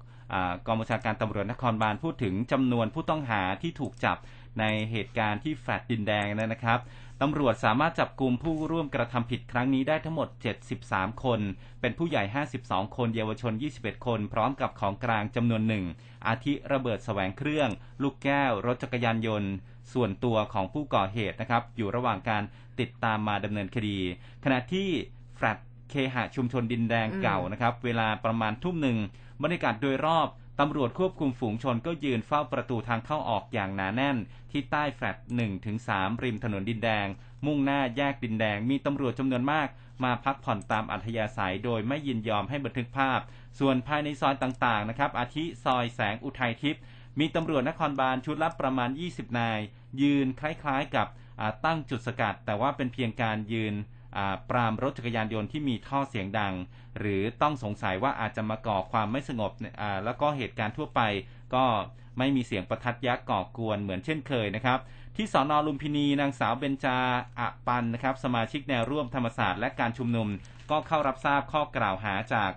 [0.65, 4.17] กองบัญชาการตำรวจนครบาลพูดถึงจำนวนผู้ต้องหาที่ถูกจับ
[4.59, 6.79] ในเหตุการณ์ที่แฟลตดินแดงนะครับ
[7.21, 10.27] ตำรวจสามารถจับกลุ่มผู้ร่วมกระทำผิดครั้งนี้ได้ทั้งหมด
[10.75, 11.39] 73 คน
[11.81, 12.23] เป็นผู้ใหญ่
[12.59, 15.85] 52 คน เยาวชน 21 คน พร้อมกับของกลางจำนวนหนึ่ง
[16.27, 17.69] อาทิระเบิดแสวงเครื่อง
[18.01, 19.51] ลูกแก้ว รถจักรยานยนต์
[19.93, 22.43] ส่วนตัวของผู้ก่อเหตุนะครับ อยู่ระหว่างการ
[22.79, 23.97] ติดตามมาดำเนินคดี
[24.43, 24.87] ขณะที่
[25.35, 25.57] แฟลต
[25.89, 28.97] เคหะชุมชนดินแดงเก่านะครับ เวลาประมาณทุ่มหนึ่ง
[29.43, 30.27] บรรยากาศโดยรอบ
[30.59, 34.17] ตำรวจควบคุมฝูงชนก็ยืนเฝ้าประตูทางเข้าออกอย่างหนาแน่น
[34.51, 37.07] ที่ใต้แฟลตหนึ่งถึงสามริมถนนดินแดง
[37.45, 39.67] มุ่งหน้าแยกดินแดง มีตำรวจจำนวนมาก
[40.03, 43.19] มาพักผ่อนตามอัธยาศัยโดยไม่ยินยอมให้บันทึกภาพ
[43.59, 46.81] ส่วนภายในซอยต่างๆนะครับ อาทิซอยแสงอุทัยทิพย์
[47.19, 49.59] มีตำรวจนครบาลชุดลับประมาณ 20 นาย
[50.01, 51.07] ยืนคล้ายๆกับ
[51.65, 53.73] ตั้งจุดสกัด แต่ว่าเป็นเพียงการยืน
[54.49, 56.53] ปรามรถจักรยานยนต์ที่มีท่อเสียงดัง
[56.99, 59.51] หรือต้องสงสัยว่าอาจจะมาก่อความไม่สงบ
[60.05, 61.01] แล้วก็เหตุการณ์ทั่วไป
[61.55, 61.65] ก็
[62.17, 64.79] ไม่มีเสียงประทัดยักษ์ก่อกวนเหมือนเช่นเคยนะครับ
[65.15, 66.97] ที่สอนอลุมพินีนางสาวเบญจา
[67.39, 70.27] อะปันนะครับ สมาชิกแนวร่วมธรรมศาสตร์และการชุมนุม
[70.71, 72.51] ก็เข้ารับทราบข้อกล่าวหาจาก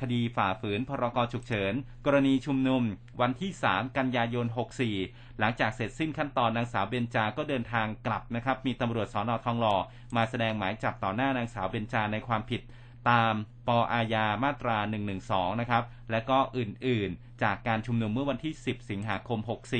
[0.00, 1.72] คดีฝ่าฝืนพรกฉุกเฉิน
[2.06, 2.82] กรณีชุมนุม
[3.20, 4.46] วันที่ 3 กันยายน
[4.92, 9.76] 64 หลังจากเสร็จสิ้นขั้นตอนนางสาวเบญจา ก็เดินทางกลับนะครับ มีตำรวจสอนอทองหล่อ
[10.16, 12.62] มาแสดงหมายจับต่อหน้านางสาวเบญจาในความผิด
[13.10, 13.34] ตาม
[13.68, 14.76] ปอาญามาตรา
[15.18, 19.38] 112 นะครับ และก็อื่นๆ จากการชุมนุมเมื่อวันที่ 10 สิงหาคม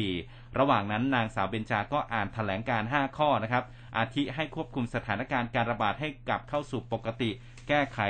[0.09, 3.65] 64 ระหว่างนั้นนางสาวเบญจาก็อ่านถแถลงการ 5 ข้อนะครับ
[3.97, 7.31] อาทิให้ควบคุมสถานการณ์การระบาดให้กลับเข้าสู่ปกติ
[7.69, 8.01] แก้ไข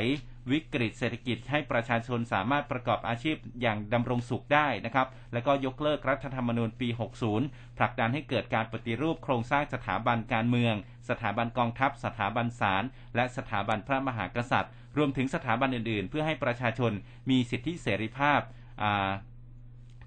[0.50, 6.88] วิกฤตเศรษฐกิจให้ประชาชนสามารถประกอบอาชีพอย่างดำรงสุขได้นะครับ และก็ยกเลิกรัฐธรรมนูญปี
[7.32, 10.74] 60 ผลักดันให้เกิดการปฏิรูปโครงสร้างสถาบันการเมือง
[11.08, 12.84] สถาบันกองทัพ สถาบันศาล
[13.16, 16.92] และสถาบันพระมหากษัตริย์ รวมถึงสถาบันอื่น ๆ เพื่อให้ประชาชน
[17.30, 18.40] มีสิทธิเสรีภาพ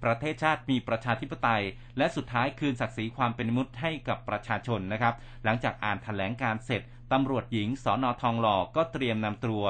[0.04, 1.62] ประเทศชาติมีประชาธิปไตย
[1.98, 5.14] และสุดท้ายคืนศักดิ์ศรีความเป็นมนุษย์ให้กับประชาชนนะครับ
[5.44, 6.82] หลังจากอ่านถแถลงการเสร็จ
[7.12, 9.64] ตำรวจหญิงสอนอทองหล่อก็เตรียมนำตัว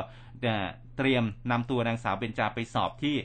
[0.97, 3.16] เตรียมนำตัวนางสาวเบญจาไปสอบที่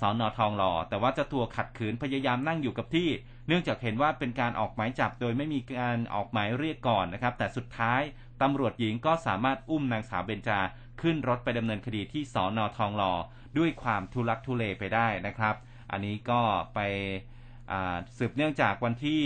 [0.00, 3.08] สอนอทองหล่อแต่ว่าเจ้าตัวขัดขืนพยายามนั่งอยู่กับที่
[3.46, 8.00] เนื่องจากเห็นว่าเป็นการออกหมายจับโดยไม่มีการออกหมายเรียกก่อนนะครับ แต่สุดท้าย
[8.42, 10.60] ตำรวจหญิงก็สามารถอุ้มนางสาวเบญจา
[11.00, 13.12] ขึ้นรถไปดำเนินคดีที่สอนอทองหล่อ
[13.58, 15.54] ด้วยความทุลักทุเลไปได้นะครับ
[15.90, 16.40] อันนี้ก็
[16.74, 16.78] ไป
[18.18, 19.22] สืบเนื่องจากวันที่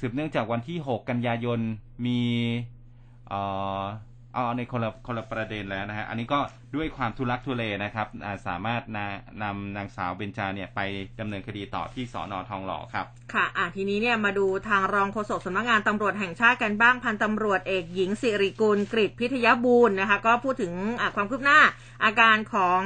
[0.00, 1.60] สืบเนื่องจากวันที่ 6 กันยายน
[2.06, 2.20] มี
[4.34, 6.40] เอ่อเอาในคนละคนละประเด็นแล้วนะฮะ อันนี้ก็
[6.76, 8.82] ด้วยความทุลักทุเลนะครับาสามารถ
[9.42, 10.80] นำนางสาวเบญจาเนี่ยไป
[11.20, 20.72] ดำเนินคดีต่อที่สอนอทองหล่อครับค่ะอะทีนี้เนี่ยมาดูทางรองโฆษกสำนักงานตำรวจแห่งชาติกันบ้างพันตำรวจเอกหญิงสิริกุลกริพิทยบูรณ์นะคะก็พูดถึง
[21.16, 21.58] ความคืบหน้า
[22.04, 22.80] อาการของ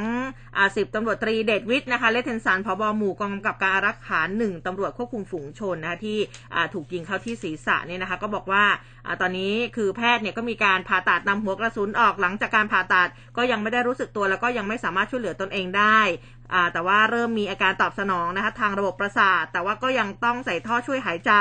[0.57, 6.19] อสิบตำรวจตรีเดชวิทย์นะคะเลเทนสันพบหมู่กองกำกับการรักขาหนึ่งตำรวจควบคุมฝูงชนนะะที่
[6.75, 8.65] ถูกยิงเข้าที่ศีรษะเนี่ยนะคะก็บอกว่า
[9.07, 16.01] อ่าตอนนี้คือแพทย์เนี่ยก็มีการผ่าตัดนำหัวกระสุนออกหลังจากการผ่าตัดก็ยังไม่ได้รู้สึกตัวแล้วก็ยังไม่สามารถช่วยเหลือตนเองได้
[16.73, 21.33] แต่ว่าเริ่มมีอาการตอบสนองนะคะทางระบบประสาท แต่ว่าก็ยังต้องใส่ท่อช่วยหายใจ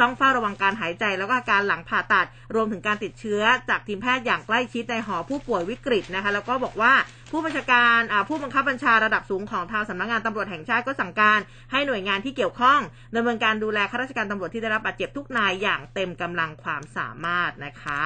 [0.00, 6.92] ต้องเฝ้าระวังการหายใจ แล้วก็อาการหลังผ่าตัด รวมถึงการติดเชื้อจากทีมแพทย์อย่างใกล้ชิดในหอผู้ป่วยวิกฤตนะคะแล้วก็บอกว่า
[7.30, 11.40] ผู้บัญชาการผู้บังคับบัญชาระดับสูงของทางสำนักงานตำรวจแห่งชาติก็สั่งการ
[11.72, 12.80] ให้หน่วยงานที่เกี่ยวข้อง
[13.16, 18.02] ดำเนินการดูแลข้าราชการตำรวจที่ได้รับบาดเจ็บทุกนายอย่างเต็มกำลังความสามารถนะคะ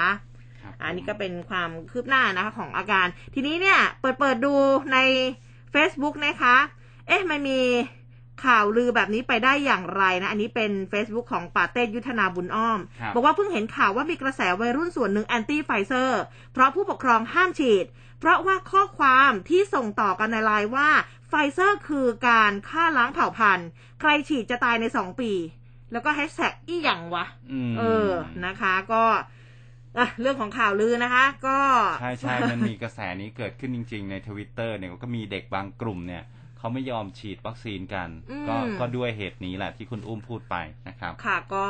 [0.82, 4.54] อันนี้ก็เป็นความคืบหน้านะคะของอาการ ทีนี้เนี่ยเปิดเปิดดู
[4.92, 4.98] ใน
[5.74, 6.56] Facebook นะคะ
[7.06, 7.60] เอ๊ะมันมี
[8.44, 16.20] ข่าวลือแบบนี้ไปได้อย่างไรนะ อันนี้เป็น Facebook ของปาเต้ยุทธนาบุญอ้อมครับบอกว่าเพิ่งเห็นข่าวว่ามีกระแสวัยรุ่นส่วนหนึ่งแอนตี้ไฟเซอร์
[16.52, 17.86] เพราะผู้ปกครองห้ามฉีด
[18.20, 20.88] เพราะว่าข้อความที่ส่งต่อกันในไลน์ว่า
[21.28, 23.68] ไฟเซอร์คือการฆ่าล้างเผ่าพันธุ์
[24.00, 25.32] ใครฉีดจะตายในสองปี
[25.92, 27.24] แล้วก็แฮชแท็กอีหยังวะ
[27.70, 28.10] มเออ
[28.46, 29.04] นะคะ ก็
[29.99, 31.59] อะเรื่องของข่าวลือนะคะ ก็
[32.01, 36.22] ใช่ใช่มันมีกระแสนี้เกิดขึ้นจริง ๆ ในทวิตเตอร์เนี่ยก็มีเด็กบางกลุ่มเนี่ย
[36.62, 38.08] เขาไม่ยอมฉีดวัคซีนกัน
[38.48, 40.56] ก็ก็ด้วยเหตุนี้แหละที่คุณอุ้มพูดไป
[40.88, 41.66] นะครับ ค่ะก็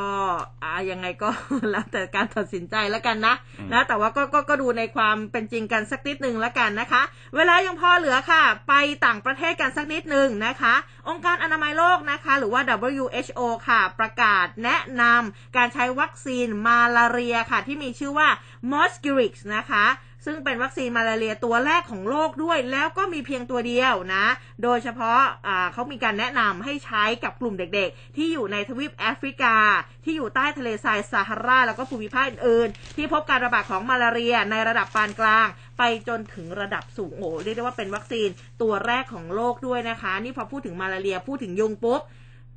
[0.63, 1.29] อ่ายังไงก็
[1.71, 7.01] แล้วแต่การตัดสินใจแล้วกันนะอืมนะแต่ว่าก็ก็ก็ดูในความเป็นจริงกันสักนิดหนึ่งแล้วกันนะคะ
[7.35, 8.73] เวลายังพอเหลือค่ะ ไป
[9.05, 10.73] ต่างประเทศกันสักนิดหนึ่งนะคะ
[11.09, 18.27] องค์การอนามัยโลกนะคะ หรือว่า WHO ค่ะ ประกาศแนะนำการใช้วัคซีนมาลาเรียค่ะ ที่มีชื่อว่า
[18.71, 19.85] m o s q u i r i x นะคะ
[20.25, 24.25] ซึ่งเป็นวัคซีนมาลาเรียตัวแรกของโลกด้วย แล้วก็มีเพียงตัวเดียวนะ
[24.63, 29.55] โดยเฉพาะอ่าเขามีการแนะนำให้ใช้กับกลุ่มเด็กๆ ที่อยู่ในทวีปแอฟริกา
[30.03, 35.47] ที่อยู่ใต้ทะเลทรายซาฮารา แล้วก็ภูมิภาคอื่นๆ ที่พบการระบาดของมาลาเรียในระดับปานกลาง
[35.77, 38.29] ไปจนถึงระดับสูงโอ้โหเรียกได้ว่าเป็นวัคซีน
[38.61, 42.01] ตัวแรกของโลกด้วยนะคะ นี่พอพูดถึงมาลาเรียพูดถึงยุงปุ๊บ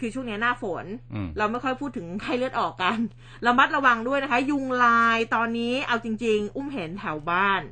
[0.01, 0.85] คือช่วงนี้หน้าฝน
[1.15, 2.99] อืมเราไม่ค่อยพูดถึงไข้เลือดออกกัน
[3.47, 7.63] ระมัดระวังด้วยนะคะ ยุงลายตอนนี้เอาจริง ๆ อุ้มเห็นแถวบ้าน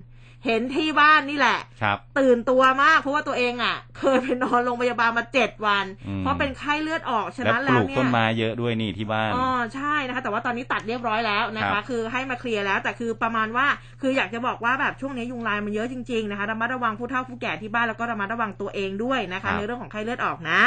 [0.47, 13.67] เห็นที่บ้านนี่แหละครับตื่นตัวมากเพราะว่าตัวเองอะ เคยไปนอนโรงพยาบาลมาเจ็ดวันอืมเพราะเป็นไข้เลือดออกฉะและนั้นปแล้วลูกเนี่ต้นยไม้เยอะด้วยนี่ที่บ้านอ๋อใช่นะคะ แต่ว่าตอนนี้ตัดเรียบร้อยแล้วนะครัคะบคือให้มาเคลียร์แล้ว แต่คือประมาณว่า
[14.01, 20.61] คืออยากจะบอกว่าแบบช่วงนี้ยุงลายมันเยอะจริงๆนะคะระมัดระวังผู้เฒ่าผู้แก่ที่บ้านแล้วก็ระมัดระวังตัวเองด้วยนะคะ ในเรื่องของไข้เลือดออกนะ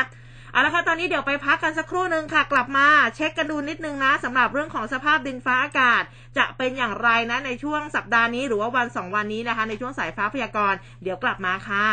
[0.51, 6.03] เอาละค่ะตอนนี้เดี๋ยวไปพักกันสักครู่หนึ่งค่ะ กลับมาเช็คกันดูนิดนึงนะสำหรับเรื่องของสภาพดินฟ้าอากาศ
[6.37, 11.87] จะเป็นอย่างไรนะในช่วงสัปดาห์นี้หรือว่าวันสองวันนี้นะคะ ในช่วงสายฟ้าพยากรณ์เดี๋ยวกลับมาค่ะ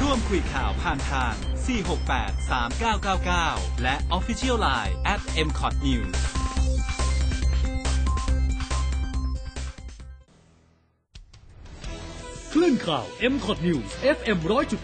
[0.00, 1.34] ร่วมคุยข่าวผ่านทาง
[2.12, 2.50] 468
[3.14, 6.16] 3999 และ Official Line at mcot news
[12.52, 14.38] คลื่นข่าว m c o t News FM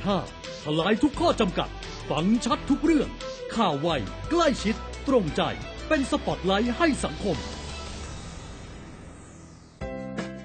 [0.08, 1.68] 100.5 ทลายทุกข้อจำกัด
[2.10, 3.08] ฟังชัดทุกเรื่อง
[3.56, 3.88] ข่าวไว
[4.30, 4.76] ใกล้ชิด
[5.08, 5.42] ตรงใจ
[5.88, 7.36] เป็นสปอตไลท์ให้สังคม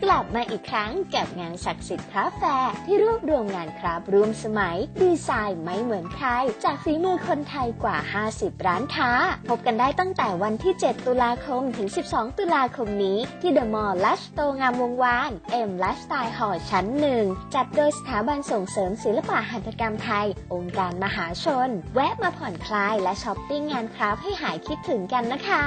[0.04, 6.28] กลับมาอีกครั้งกับงาน SACICT Craft Fair ที่รวบรวมงาน craft ร่วมสมัย ดีไซน์ไม่เหมือนใคร
[6.64, 7.98] จากฝีมือคนไทยกว่า
[8.32, 9.12] 50 ร้านค้า
[9.50, 17.24] พบกันได้ตั้งแต่วันที่ 7 ตุลาคมถึง 12 ตุลาคมนี้ ที่เดอะมอลล์ไลฟ์สโตร์งามวงศ์วาน M Lifestyle Hall ชั้นหนึ่ง
[17.56, 25.66] จัดโดยสถาบันส่งเสริมศิลปหัตถกรรมไทย องค์การมหาชน แวะมาผ่อนคลายและช้อปปิ้งงาน craft ให้หายคิดถึงกันนะคะ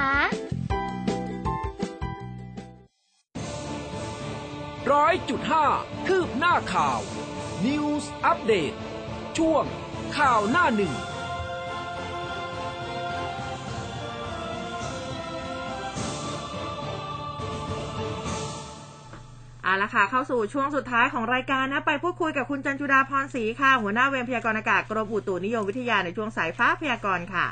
[4.89, 5.65] ร้อยจุดห้า
[6.07, 6.99] คืบหน้าข่าว
[7.65, 8.73] News อัปเดต
[9.37, 9.63] ช่วง
[10.17, 10.93] ข่าวหน้าหนึ่ง
[19.63, 27.45] เอาละค่ะ เข้าสู่ช่วงสุดท้ายของรายการนะ ไปพูดคุยกับคุณจันจุดาพรศรีค่ะ หัวหน้าเวรพยากรณ์อากาศกรมอุตุนิยมวิทยาในช่วงสายฟ้าพยากรณ์ค่ะ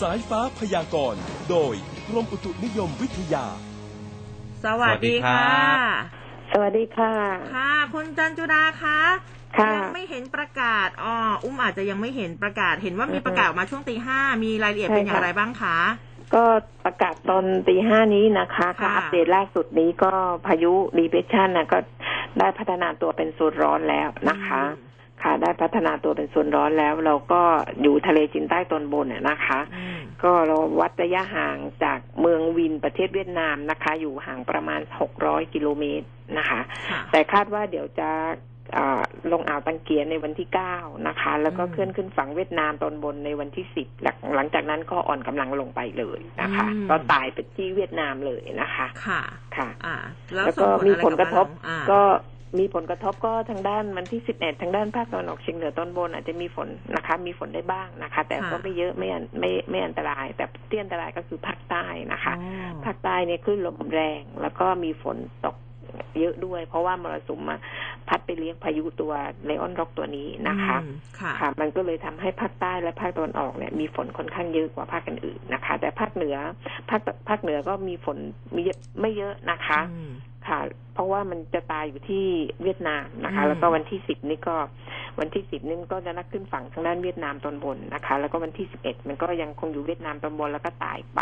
[0.00, 1.74] สายฟ้าพยากรณ์ โดย
[2.08, 3.46] กรมอุตุนิยมวิทยา
[4.64, 5.48] สวัสดีค่ะ
[6.52, 7.14] สวัสดีค่ะ
[7.54, 9.00] ค่ะ คุณจันจุดาคะ
[9.58, 15.76] ค่ะยังไม่เห็นประกาศอ๋ออุ้มอาจจะยังไม่เห็นประกาศ เห็นว่ามีประกาศออกมาช่วงตีห้ามีรายละเอียดเป็นอย่างไรบ้างคะ
[16.34, 16.44] ก็
[16.84, 20.12] ประกาศตอนตีห้านี้นะคะก็ค่ะอัปเดตล่าสุดนี้ก็
[20.46, 21.78] พายุดีเพชชันนะก็
[22.38, 24.62] ได้พัฒนาตัวเป็นโซนร้อนแล้วนะคะ
[25.22, 27.42] ค่ะ ได้พัฒนาตัวเป็นโซนร้อนแล้ว เราก็
[27.82, 34.80] อยู่ทะเลจีนใต้ตอนบนน่ะนะคะอืมก็เราวัดระยะห่างจากเมืองวินประเทศเวียดนามนะคะ อยู่ห่างประมาณ
[35.16, 36.06] 600 กิโลเมตร
[36.38, 36.60] นะคะ
[36.90, 38.10] ค่ะแต่คาดว่าเดี๋ยวจะ
[38.76, 39.02] อ่า
[39.32, 40.76] ลงอ่าวตังเกียในวันที่เก้า
[41.08, 49.20] นะคะ แล้วก็อืมเคลื่อนขึ้นฝั่งเวียดนามตอนบนในวันที่สิบหลังหลังจากนั้นก็อ่อนกำลังลงไปเลยนะคะอืมก็ตายไปที่เวียดนามเลยนะคะ ค่ะ
[49.56, 49.96] ค่ะอ่า
[50.34, 52.00] แล้วแล้วส่ก็งผลมีอะไรผลกระทบบ้านเาอ่าก็
[52.58, 62.42] มีผลกระทบก็ทางด้านวันที่สิบเอ็ดทางด้านภาคตะวันออกเฉียงเหนือตอนบนอาจจะมีฝนนะคะ มีฝนได้บ้างนะคะ แต่ก็ไม่เยอะไม่อันไม่ไม่อันตราย แต่ที่อันตรายก็คือภาคใต้นะคะอ๋
[62.74, 65.56] อภาคใต้เนี่ยคลื่นลมแรง แล้วก็มีฝนตก
[66.18, 67.56] เยอะด้วย เพราะว่ามรสุมมา
[68.08, 69.12] พัดไปเลี้ยงพายุตัว
[69.46, 76.36] เลออนร็อกตัวนี้นะคะอืมค่ะค่ะมันก็เลยทำให้ภาคใต้และภาคตะวันออกเนี่ยมีฝนค่อนข้างเยอะกว่าภาคอื่นๆนะคะ แต่ภาคเหนือ
[76.90, 78.18] ภาคภาคเหนือก็มีฝน
[78.54, 80.10] มีเยอะไม่เยอะนะคะอืม
[80.48, 80.60] ค่ะ
[80.94, 82.26] เพราะว่ามันจะตายอยู่ที่
[82.62, 84.56] เวียดนามนะคะอืมแล้วก็วันที่สิบนี่ก็
[85.20, 91.20] วันที่สิบนี่ก็จะนักขึ้นฝั่งทางด้านเวียดนามตอนบนนะคะ แล้วก็วันที่สิบเอ็ดมันก็ยังคงอยู่เวียดนามตอนบนแล้วก็ตายไป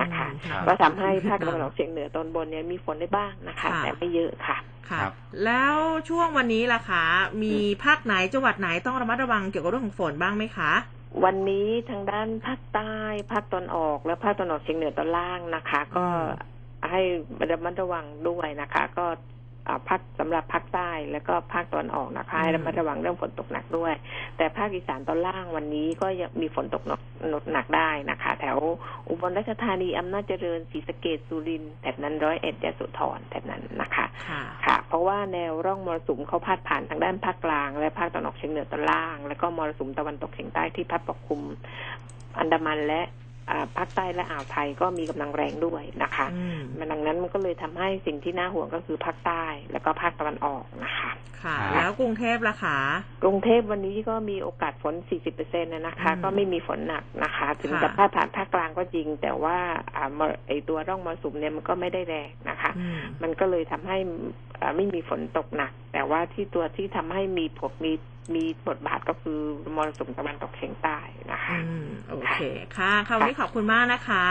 [0.00, 4.58] นะคะอืมก็ทำให้ภาคตะวันออกเฉียงเหนือตอนบนเนี่ยมีฝนได้บ้างนะคะค่ะแต่ไม่เยอะค่ะ
[4.88, 5.12] ค่ะครับ
[5.44, 5.74] แล้ว
[6.08, 7.04] ช่วงวันนี้ล่ะคะ
[7.42, 10.72] มีภาคไหนจังหวัดไหนต้องระมัดระวังเกี่ยวกับเรื่องของฝนบ้างไหมคะ
[11.24, 12.94] วันนี้ทางด้านภาคใต้
[13.32, 16.06] ภาคตอนออก และภาคตอนออกเฉียงเหนือตอนล่างนะคะ ก็
[16.90, 17.00] ให้
[17.50, 19.06] ระมัดระวังด้วยนะคะ ก็
[19.68, 23.94] อ่าภาคสำหรับภาคใต้แล้วก็ภาคตอนออกนะคะให้ระมัดระวังเรื่องฝนตกหนักด้วย
[24.36, 27.00] แต่ภาคอีสานตอนล่างวันนี้ก็ยังมีฝนตกหนัก
[27.52, 28.58] หนักได้นะคะ แถว
[29.08, 41.40] อุบลราชธานีอำนาจเจริญศรีสะเกดสุรินทร์แถบนั้นร้อยเอ็ดยะโสธรแถบนั้นนะคะค่ะค่ะ เพราะว่าแนวร่องมรสุมเขาพาดผ่านทางด้านภาคกลาง และภาคตะวันออกเฉียงเหนือตอนล่าง แล้วก็มรสุมตะวันตกเฉียงใต้ที่พัดปกคลุม
[42.38, 43.29] อันดามันและอ่า
[43.76, 52.78] ภาคใต้และอ่าวไทยก็มีกำลังแรงด้วยนะคะอืมมันดังนั้นมันก็เลยทำให้สิ่งที่น่าห่วงก็คือภาคใต้ แล้วก็ภาคตะวันออกนะคะ ค่ะครับแล้วกรุงเทพล่ะคะ
[53.24, 54.94] กรุงเทพวันนี้ก็มีโอกาสฝน
[55.30, 59.56] 40%นะคะอืมก็ไม่มีฝนหนักนะคะ ถึงค่ะจะพาดผ่านภาคกลางก็จริง แต่ว่า
[59.94, 63.98] อ่ามรไอตัวร่องมรสุมเนี่ยมันก็ไม่ได้แรงนะคะอืมมันก็เลยทำให้
[64.60, 67.92] อ่าไม่มีฝนตกหนัก แต่ว่าที่ตัวที่ทำให้มีผลมี
[68.36, 69.40] มีบทบาทก็คือ
[69.76, 70.98] มรสุมตะวันตกเฉียงใต้
[71.32, 72.38] นะคะอืมโอเค
[72.78, 74.24] ค่ะค่ะวันนี้ขอบคุณมากนะคะ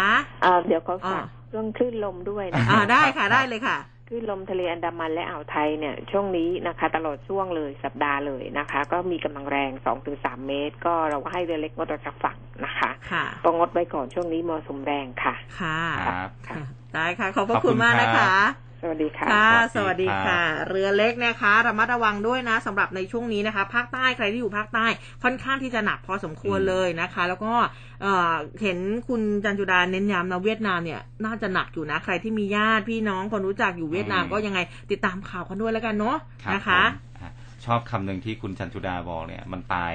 [0.43, 3.77] อ่าเดี๋ยวเขาฝากอ่าเรื่องคลื่นลมด้วยนะอ่าคะได้ค่ะได้เลยค่ะ
[4.07, 9.71] คลื่นลมทะเลอันดามันและอ่าวไทยเนี่ยช่วงนี้นะคะ ตลอดช่วงเลยสัปดาห์เลยนะคะ ก็มีกำลังแรง
[10.09, 16.55] 2-3เมตร ก็เราก็ให้เรือเล็กงดออกจากฝั่งนะคะค่ะก็งดไว้ก่อนช่วงนี้มรสุมแรงค่ะ ค่ะครับค่ะ
[16.95, 18.33] ได้ค่ะ ขอบพระขอบคุคุณณมากครับนะคะ
[18.82, 24.86] สวัสดีค่ะค่ะสสวัวัสสดีดีครับค่ะ เรือเล็กนะคะระมัดระวังด้วยนะสำหรับในช่วงนี้นะคะ ภาคใต้ใครที่อยู่ภาคใต้
[25.23, 27.53] ค่อนข้างที่จะหนักพอสมควรเลยนะคะ แล้วก็
[28.01, 34.59] เอ่อเห็นคุณจันจุดาเน้นย้ำนะเวียดนามเนี่ยน่าจะหนักอยู่นะ ใครที่มีญาติพี่น้องคนรู้จักอยู่เวียดนามก็ยังไง
[34.91, 37.32] ติดตามข่าวกันด้วยแล้วกันเนาะรับนะคะผมอะ
[37.65, 39.91] ชอบคำหนึ่งที่คุณจันจุดาบอกเนี่ย มันตาย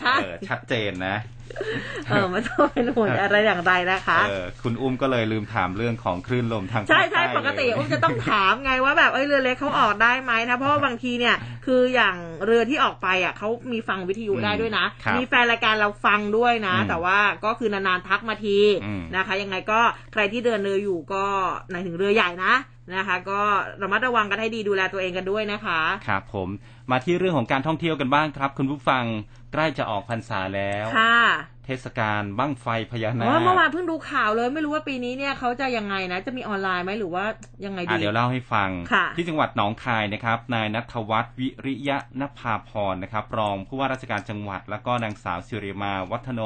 [0.00, 1.16] ใช่เออชัดเจนนะ
[2.08, 11.36] เออไม่ต้องเป็นห่วงอะไรอย่างไรนะคะเออคุณอุ้มก็เลยลืมถามเรื่องของคลื่นลมทางใช่ภาคใช่ใต้ปกติเลยอุ้มจะต้องถามไงว่าแบบเอ้ยเรือเล็กเขาออกได้ไหมนะเพราะว่าบางทีเนี่ย
[11.66, 19.80] คืออย่างเรือที่ออกไปอะเขามีฟังวิทยุได้ด้วยนะครับมีแฟนรายการเราฟังด้วยนะอืมแต่ว่าก็คือนานๆทักมาทีอืมนะคะ ยังไงก็
[20.12, 21.24] ใครที่เดินเรืออยู่ก็
[21.70, 22.54] ในถึงเรือใหญ่นะ
[22.96, 23.40] นะคะ ก็
[23.82, 26.48] ระมัดระวังกันให้ดีดูแลตัวเองกันด้วยนะคะ ครับผม
[26.90, 29.04] มาที่เรื่องของการท่องเที่ยวกันบ้างครับ คุณผู้ฟัง
[29.52, 31.18] ใกล้จะออกพรรษาแล้วค่ะ
[31.64, 37.24] เททศกาลบั้งไฟพญานาอ๋อคเมื่อวานเพิ่งดูข่าวเลยไม่รู้ว่าปีนี้เนี่ยเขาจะยังไงนะ จะมีออนไลน์ไหมหรือว่า
[37.64, 46.42] ยังไงดีอะเดี๋ยวเล่าให้ฟังค่ะที่จังหวัดหนองคายนะครับ นายนัทวัฒน์วิริยะนภาพรนะครับ รองผู้ว่าราชการจังหวัด แล้วก็นางสาวสิริมาวัฒโน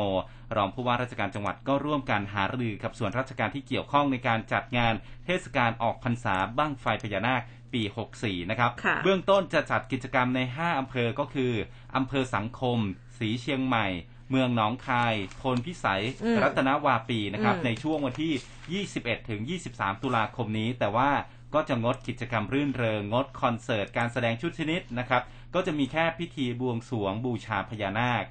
[0.57, 4.95] รองผู้ว่าราชการจังหวัดก็ร่วมกันหารือกับส่วนราชการที่เกี่ยวข้องในการจัดงาน
[5.27, 7.41] เทศกาลออกพรรษาบั้งไฟพญานาค
[7.75, 7.83] ปี
[8.17, 11.53] 64 นะครับค่ะเบื้องต้นจะจัดกิจกรรมใน 5 อำเภอก็คือ
[11.97, 12.79] อำเภอสังคม
[13.19, 13.87] สีเชียงใหม่
[14.31, 19.41] เมืองหนองคายพลพิสัยอืมรัตนวาปีนะครับอืมในช่วงวันที่ 21 ถึง
[19.73, 21.11] 23 ตุลาคมนี้ แต่ว่า
[21.55, 25.23] ก็จะงดกิจกรรมรื่นเริง งดคอนเสิร์ต การแสดงชุดชนิดนะครับ
[25.55, 28.25] ก็จะมีแค่พิธีบวงสรวงบูชาพญานาค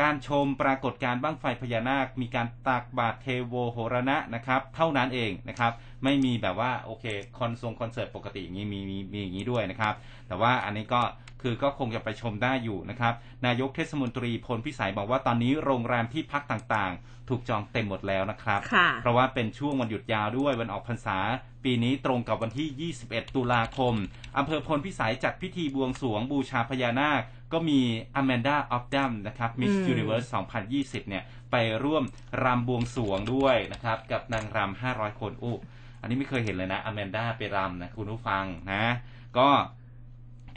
[0.00, 5.72] การชมปรากฏการณ์บ้างไฟพญานาค มีการตักบาตรเทโวโหรณะนะครับ เท่านั้นเองนะครับ
[6.04, 7.04] ไม่มีแบบว่าโอเค
[7.38, 9.94] คอนทรงคอนเสิร์ตปกติอย่างนี้มีมีมีอย่างนี้ด้วยนะครับ
[10.28, 11.02] แต่ว่าอันนี้ก็
[11.42, 13.14] คือก็คงจะไปชมได้อยู่นะครับ
[13.46, 21.18] นายกเทศมนตรีพลพิสัยบอกว่าตอนนี้โรงแรมที่พักต่างๆ ถูกจองเต็มหมดแล้วนะครับค่ะเพราะว่าเป็นช่วงวันหยุดยาวด้วยวันออกพรรษา
[21.64, 23.94] ปีนี้ตรงกับวันที่ 21 ตุลาคม
[24.38, 27.20] อำเภอพลพิสัยจัดพิธีบวงสรวงบูชาพญานาค
[27.52, 27.80] ก็มี
[28.16, 30.26] อแมนดาออฟดัมนะครับ Miss อืม Universe
[30.68, 32.04] 2020 เนี่ย ไปร่วม
[32.44, 35.58] รำบวงสรวงด้วยนะครับ กับนางรำ500 คนอู้
[36.00, 38.84] อันนี้ไม่เคยเห็นเลยนะอแมนดาไปรำนะคุณผู้ฟังนะ
[39.38, 39.48] ก็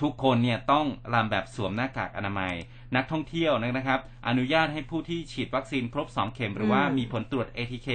[0.02, 2.54] ทุกคนเนี่ยต้องรำแบบสวมหน้ากากอนามัย
[2.96, 7.90] นักท่องเที่ยวนะครับ อนุญาตให้ผู้ที่ฉีดวัคซีนครบ 2 เข็ม หรือว่าอืมมีผลตรวจ ATK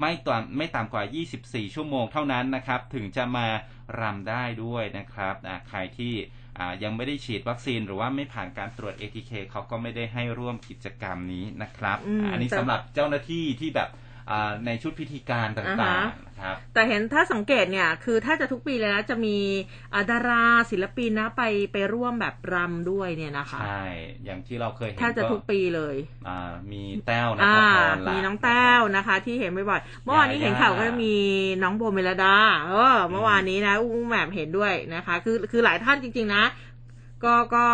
[0.00, 1.02] ไม่ต่ำไม่ต่ำกว่า
[1.40, 3.46] 24 ชั่วโมงเท่านั้นนะครับ ถึงจะมา
[4.00, 6.43] รำได้ด้วยนะครับอ่าใครที่อ่า
[6.82, 14.03] ยังไม่ได้ฉีดวัคซีนหรือว่าไม่ผ่านการตรวจ ATK เขาก็ไม่ได้ให้ร่วมกิจกรรมนี้นะครับอืมอันนี้แต่สำหรับเจ้าหน้าที่ที่แบบอ่า
[14.66, 19.36] ในชุดพิธีการต่อ่าางฮะๆนะครับแต่เห็นถ้าสังเกตเนี่ยคือถ้าจะทุกปีเลยนะจะมี
[19.92, 23.84] อ่าดาราศิลปินนะไปไปร่วมแบบรำด้วยเนี่ยนะคะใช่
[24.24, 25.96] อย่างที่เราเคยเห็นถ้าจะก็ทุกปีเลย
[26.28, 31.14] อ่ามีแต้วนะอ่าครับพรหลามีน้องแต้วนะคะ ที่เห็นบ่อยๆเมื่อวานนี้ยาย่าเห็นข่าวก็จะมี
[31.62, 32.36] น้องโบเมลดา
[32.68, 36.44] เออเมื่อวานนี้นะอุ้งแหม่มเห็นด้วยนะคะ คือคือหลายท่านจริง ๆ นะ
[37.24, 37.66] ก็ก็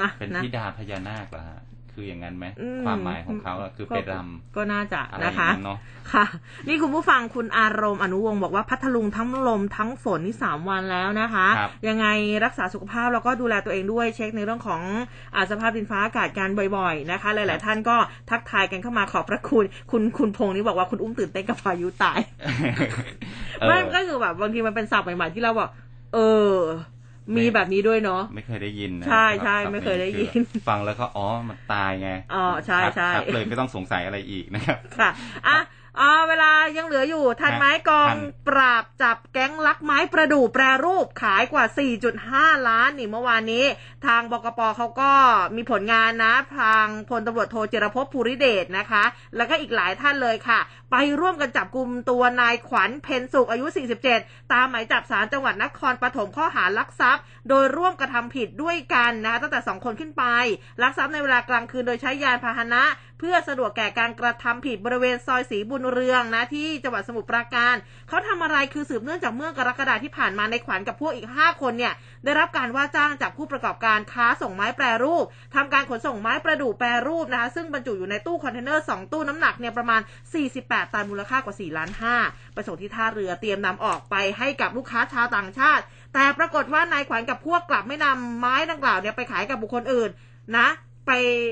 [0.00, 1.59] อะเป็นนะธิดาพญานาคเหรอฮะ
[2.00, 4.14] คืออย่างนั้นไหมอืมความหมายของเขาอะคือไปร
[4.56, 5.78] ก็น่าจะำอะไรอนะย่างคะนั้นเนาะ
[6.12, 6.24] ค่ะ
[6.68, 12.06] นี่คุณผู้ฟังคุณอารมณ์อนุวงศ์บอกว่าพัทลุงทั้งลมทั้งฝนนี่สามวันแล้วนะคะครับยังไง
[12.44, 14.82] รักษาสุขภาพแล้วก็ดูแลตัวเองด้วยเช็คในเรื่องของ
[15.36, 17.96] อาสภาพดินฟ้าอากาศการบ่อยๆนะคะ หลาย ๆ ท่านก็
[18.30, 22.20] ทักทายกันเข้ามาขอบพระคุณคุณคุณพงษ์นี่บอกว่าคุณอุ้มตื่นเต้นกับพายุตาย
[23.60, 25.70] เออไม่ก็คือแบบบางทีมันเป็นศัพท์ใหม่ๆที่เราบอก
[26.14, 26.54] เออ
[27.36, 35.10] มีแบบนี้ด้วยเนาะไม่เคยได้ยินนะใช่ใช่รับไม่เคยได้ยินคือฟังแล้วก็อ๋อมันตายไงอ๋อใช่ครับใช่ครับเลยไม่ต้องสงสัยอะไรอีกนะครับค่ะ
[35.48, 35.58] อะ
[35.98, 41.64] อ่าเวลายังเหลืออยู่ ทันไหมกองทันปราบจับแก๊งลักไม้ประดู่แปรรูปขายกว่า
[42.16, 43.64] 4.5 ล้านนี่เมื่อวานนี้
[44.06, 45.12] ทางบกปเขาก็
[45.56, 49.04] มีผลงานนะทางพลตำรวจโทเจรพภูริเดชนะคะ
[49.36, 50.60] แล้วก็อีกหลายท่านเลยค่ะ
[50.90, 53.66] ไปร่วมกันจับกลุ่มตัวนายขวัญเพนสุขอายุ
[54.08, 60.24] 47 ตามหมายจับสารจังหวัดนครปฐมข้อหารักทรัพย์ โดยร่วมกระทำผิดด้วยกันนะคะตั้งแต่ 2 คนขึ้นไป
[60.82, 62.82] ลักทรัพย์ในเวลากลางคืนโดยใช้ยานพาหนะ
[63.20, 67.74] เพื่อสะดวกแก่การกระทำผิดบริเวณซอยศรีบุญเรืองนะที่จังหวัดสมุทรปราการ
[68.08, 71.92] เขาทำอะไรคือสืบเนื่องจากเมื่อกรกฎาที่ผ่านมาในขวัญกับพวกอีก 5 คนเนี่ย
[72.24, 80.00] ได้รับการว่าจ้างจากผู้ประกอบการค้าส่งไม้แปรรูปทำการขนส่งไม้ประดู่แปรรูปนะคะซึ่งบรรจุอยู่ในตู้คอนเทนเนอร์2ตู้น้ำหนักเนี่ยประมาณ
[80.46, 81.90] 48 ตันมูลค่ากว่า4ล้าน
[82.22, 85.82] 5ไปส่งที่ท่าเรือเตรียมนำออกไปให้กับลูกค้าชาวต่างชาติ
[86.14, 90.10] แต่ปรากฏว่านายขวัญกับพวกกลับไม่นำไม้ดังกล่าวเนี่ยไปขายกับบุคคลอื่น
[90.58, 90.68] นะ
[91.06, 91.10] ไป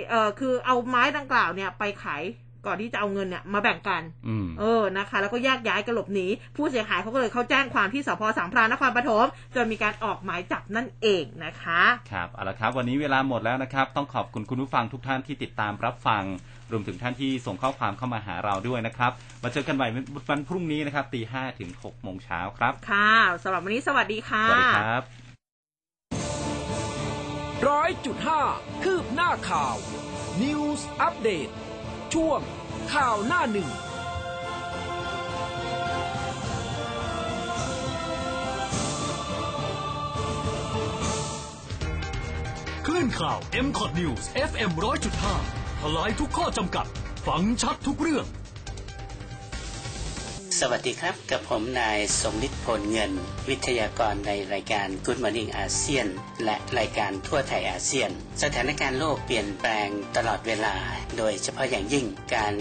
[0.08, 2.24] เอ่อคือเอาไม้ดังกล่าวเนี่ยไปขาย
[2.66, 6.26] ก่อนที่จะเอาเงินเนี่ยมาแบ่งกันอืมเออนะคะ แล้วก็แยกย้ายกันหลบหนี
[6.56, 11.82] ผู้เสียหายเขาก็เลยเขาแจ้งความที่สพสามพรานนครปฐมจนมีการออกหมายจับนั่นเองนะคะ
[12.12, 16.24] ครับเอาละครับ วันนี้เวลาหมดแล้วนะครับ ต้องขอบคุณคุณผู้ฟังทุกท่านที่ติดตามรับฟัง
[16.72, 19.88] รวมถึงท่านที่ส่งข้อความเข้ามาหาเราด้วยนะครับ มาเจอกันใหม่
[20.28, 25.27] วันพรุ่งนี้นะครับตีห้าถึงหกโมงเช้าครับค่ะสำหรับวันนี้สวัสดีค่ะสวัสดีครับ
[27.66, 28.42] ร้อยจุดห้า
[28.82, 29.76] คืบหน้าข่าว
[30.42, 31.48] News อัปเดต
[32.14, 32.40] ช่วง
[32.92, 33.68] ข่าวหน้าหนึ่ง
[42.86, 44.70] คลื่นข่าว m c o t News FM
[45.24, 46.86] 100.5ทลายทุกข้อจำกัด
[47.26, 48.26] ฟังชัดทุกเรื่อง
[50.62, 53.12] สวัสดีครับ กับผมนายสมนิตพลเงิน
[53.48, 56.06] วิทยากรในรายการ Good Morning อาเซียน
[56.44, 58.10] และรายการทั่วไทยอาเซียน
[58.42, 60.74] สถานการณ์โลกเปลี่ยนแปลงตลอดเวลา
[61.18, 62.52] โดยเฉพาะอย่างยิ่งการ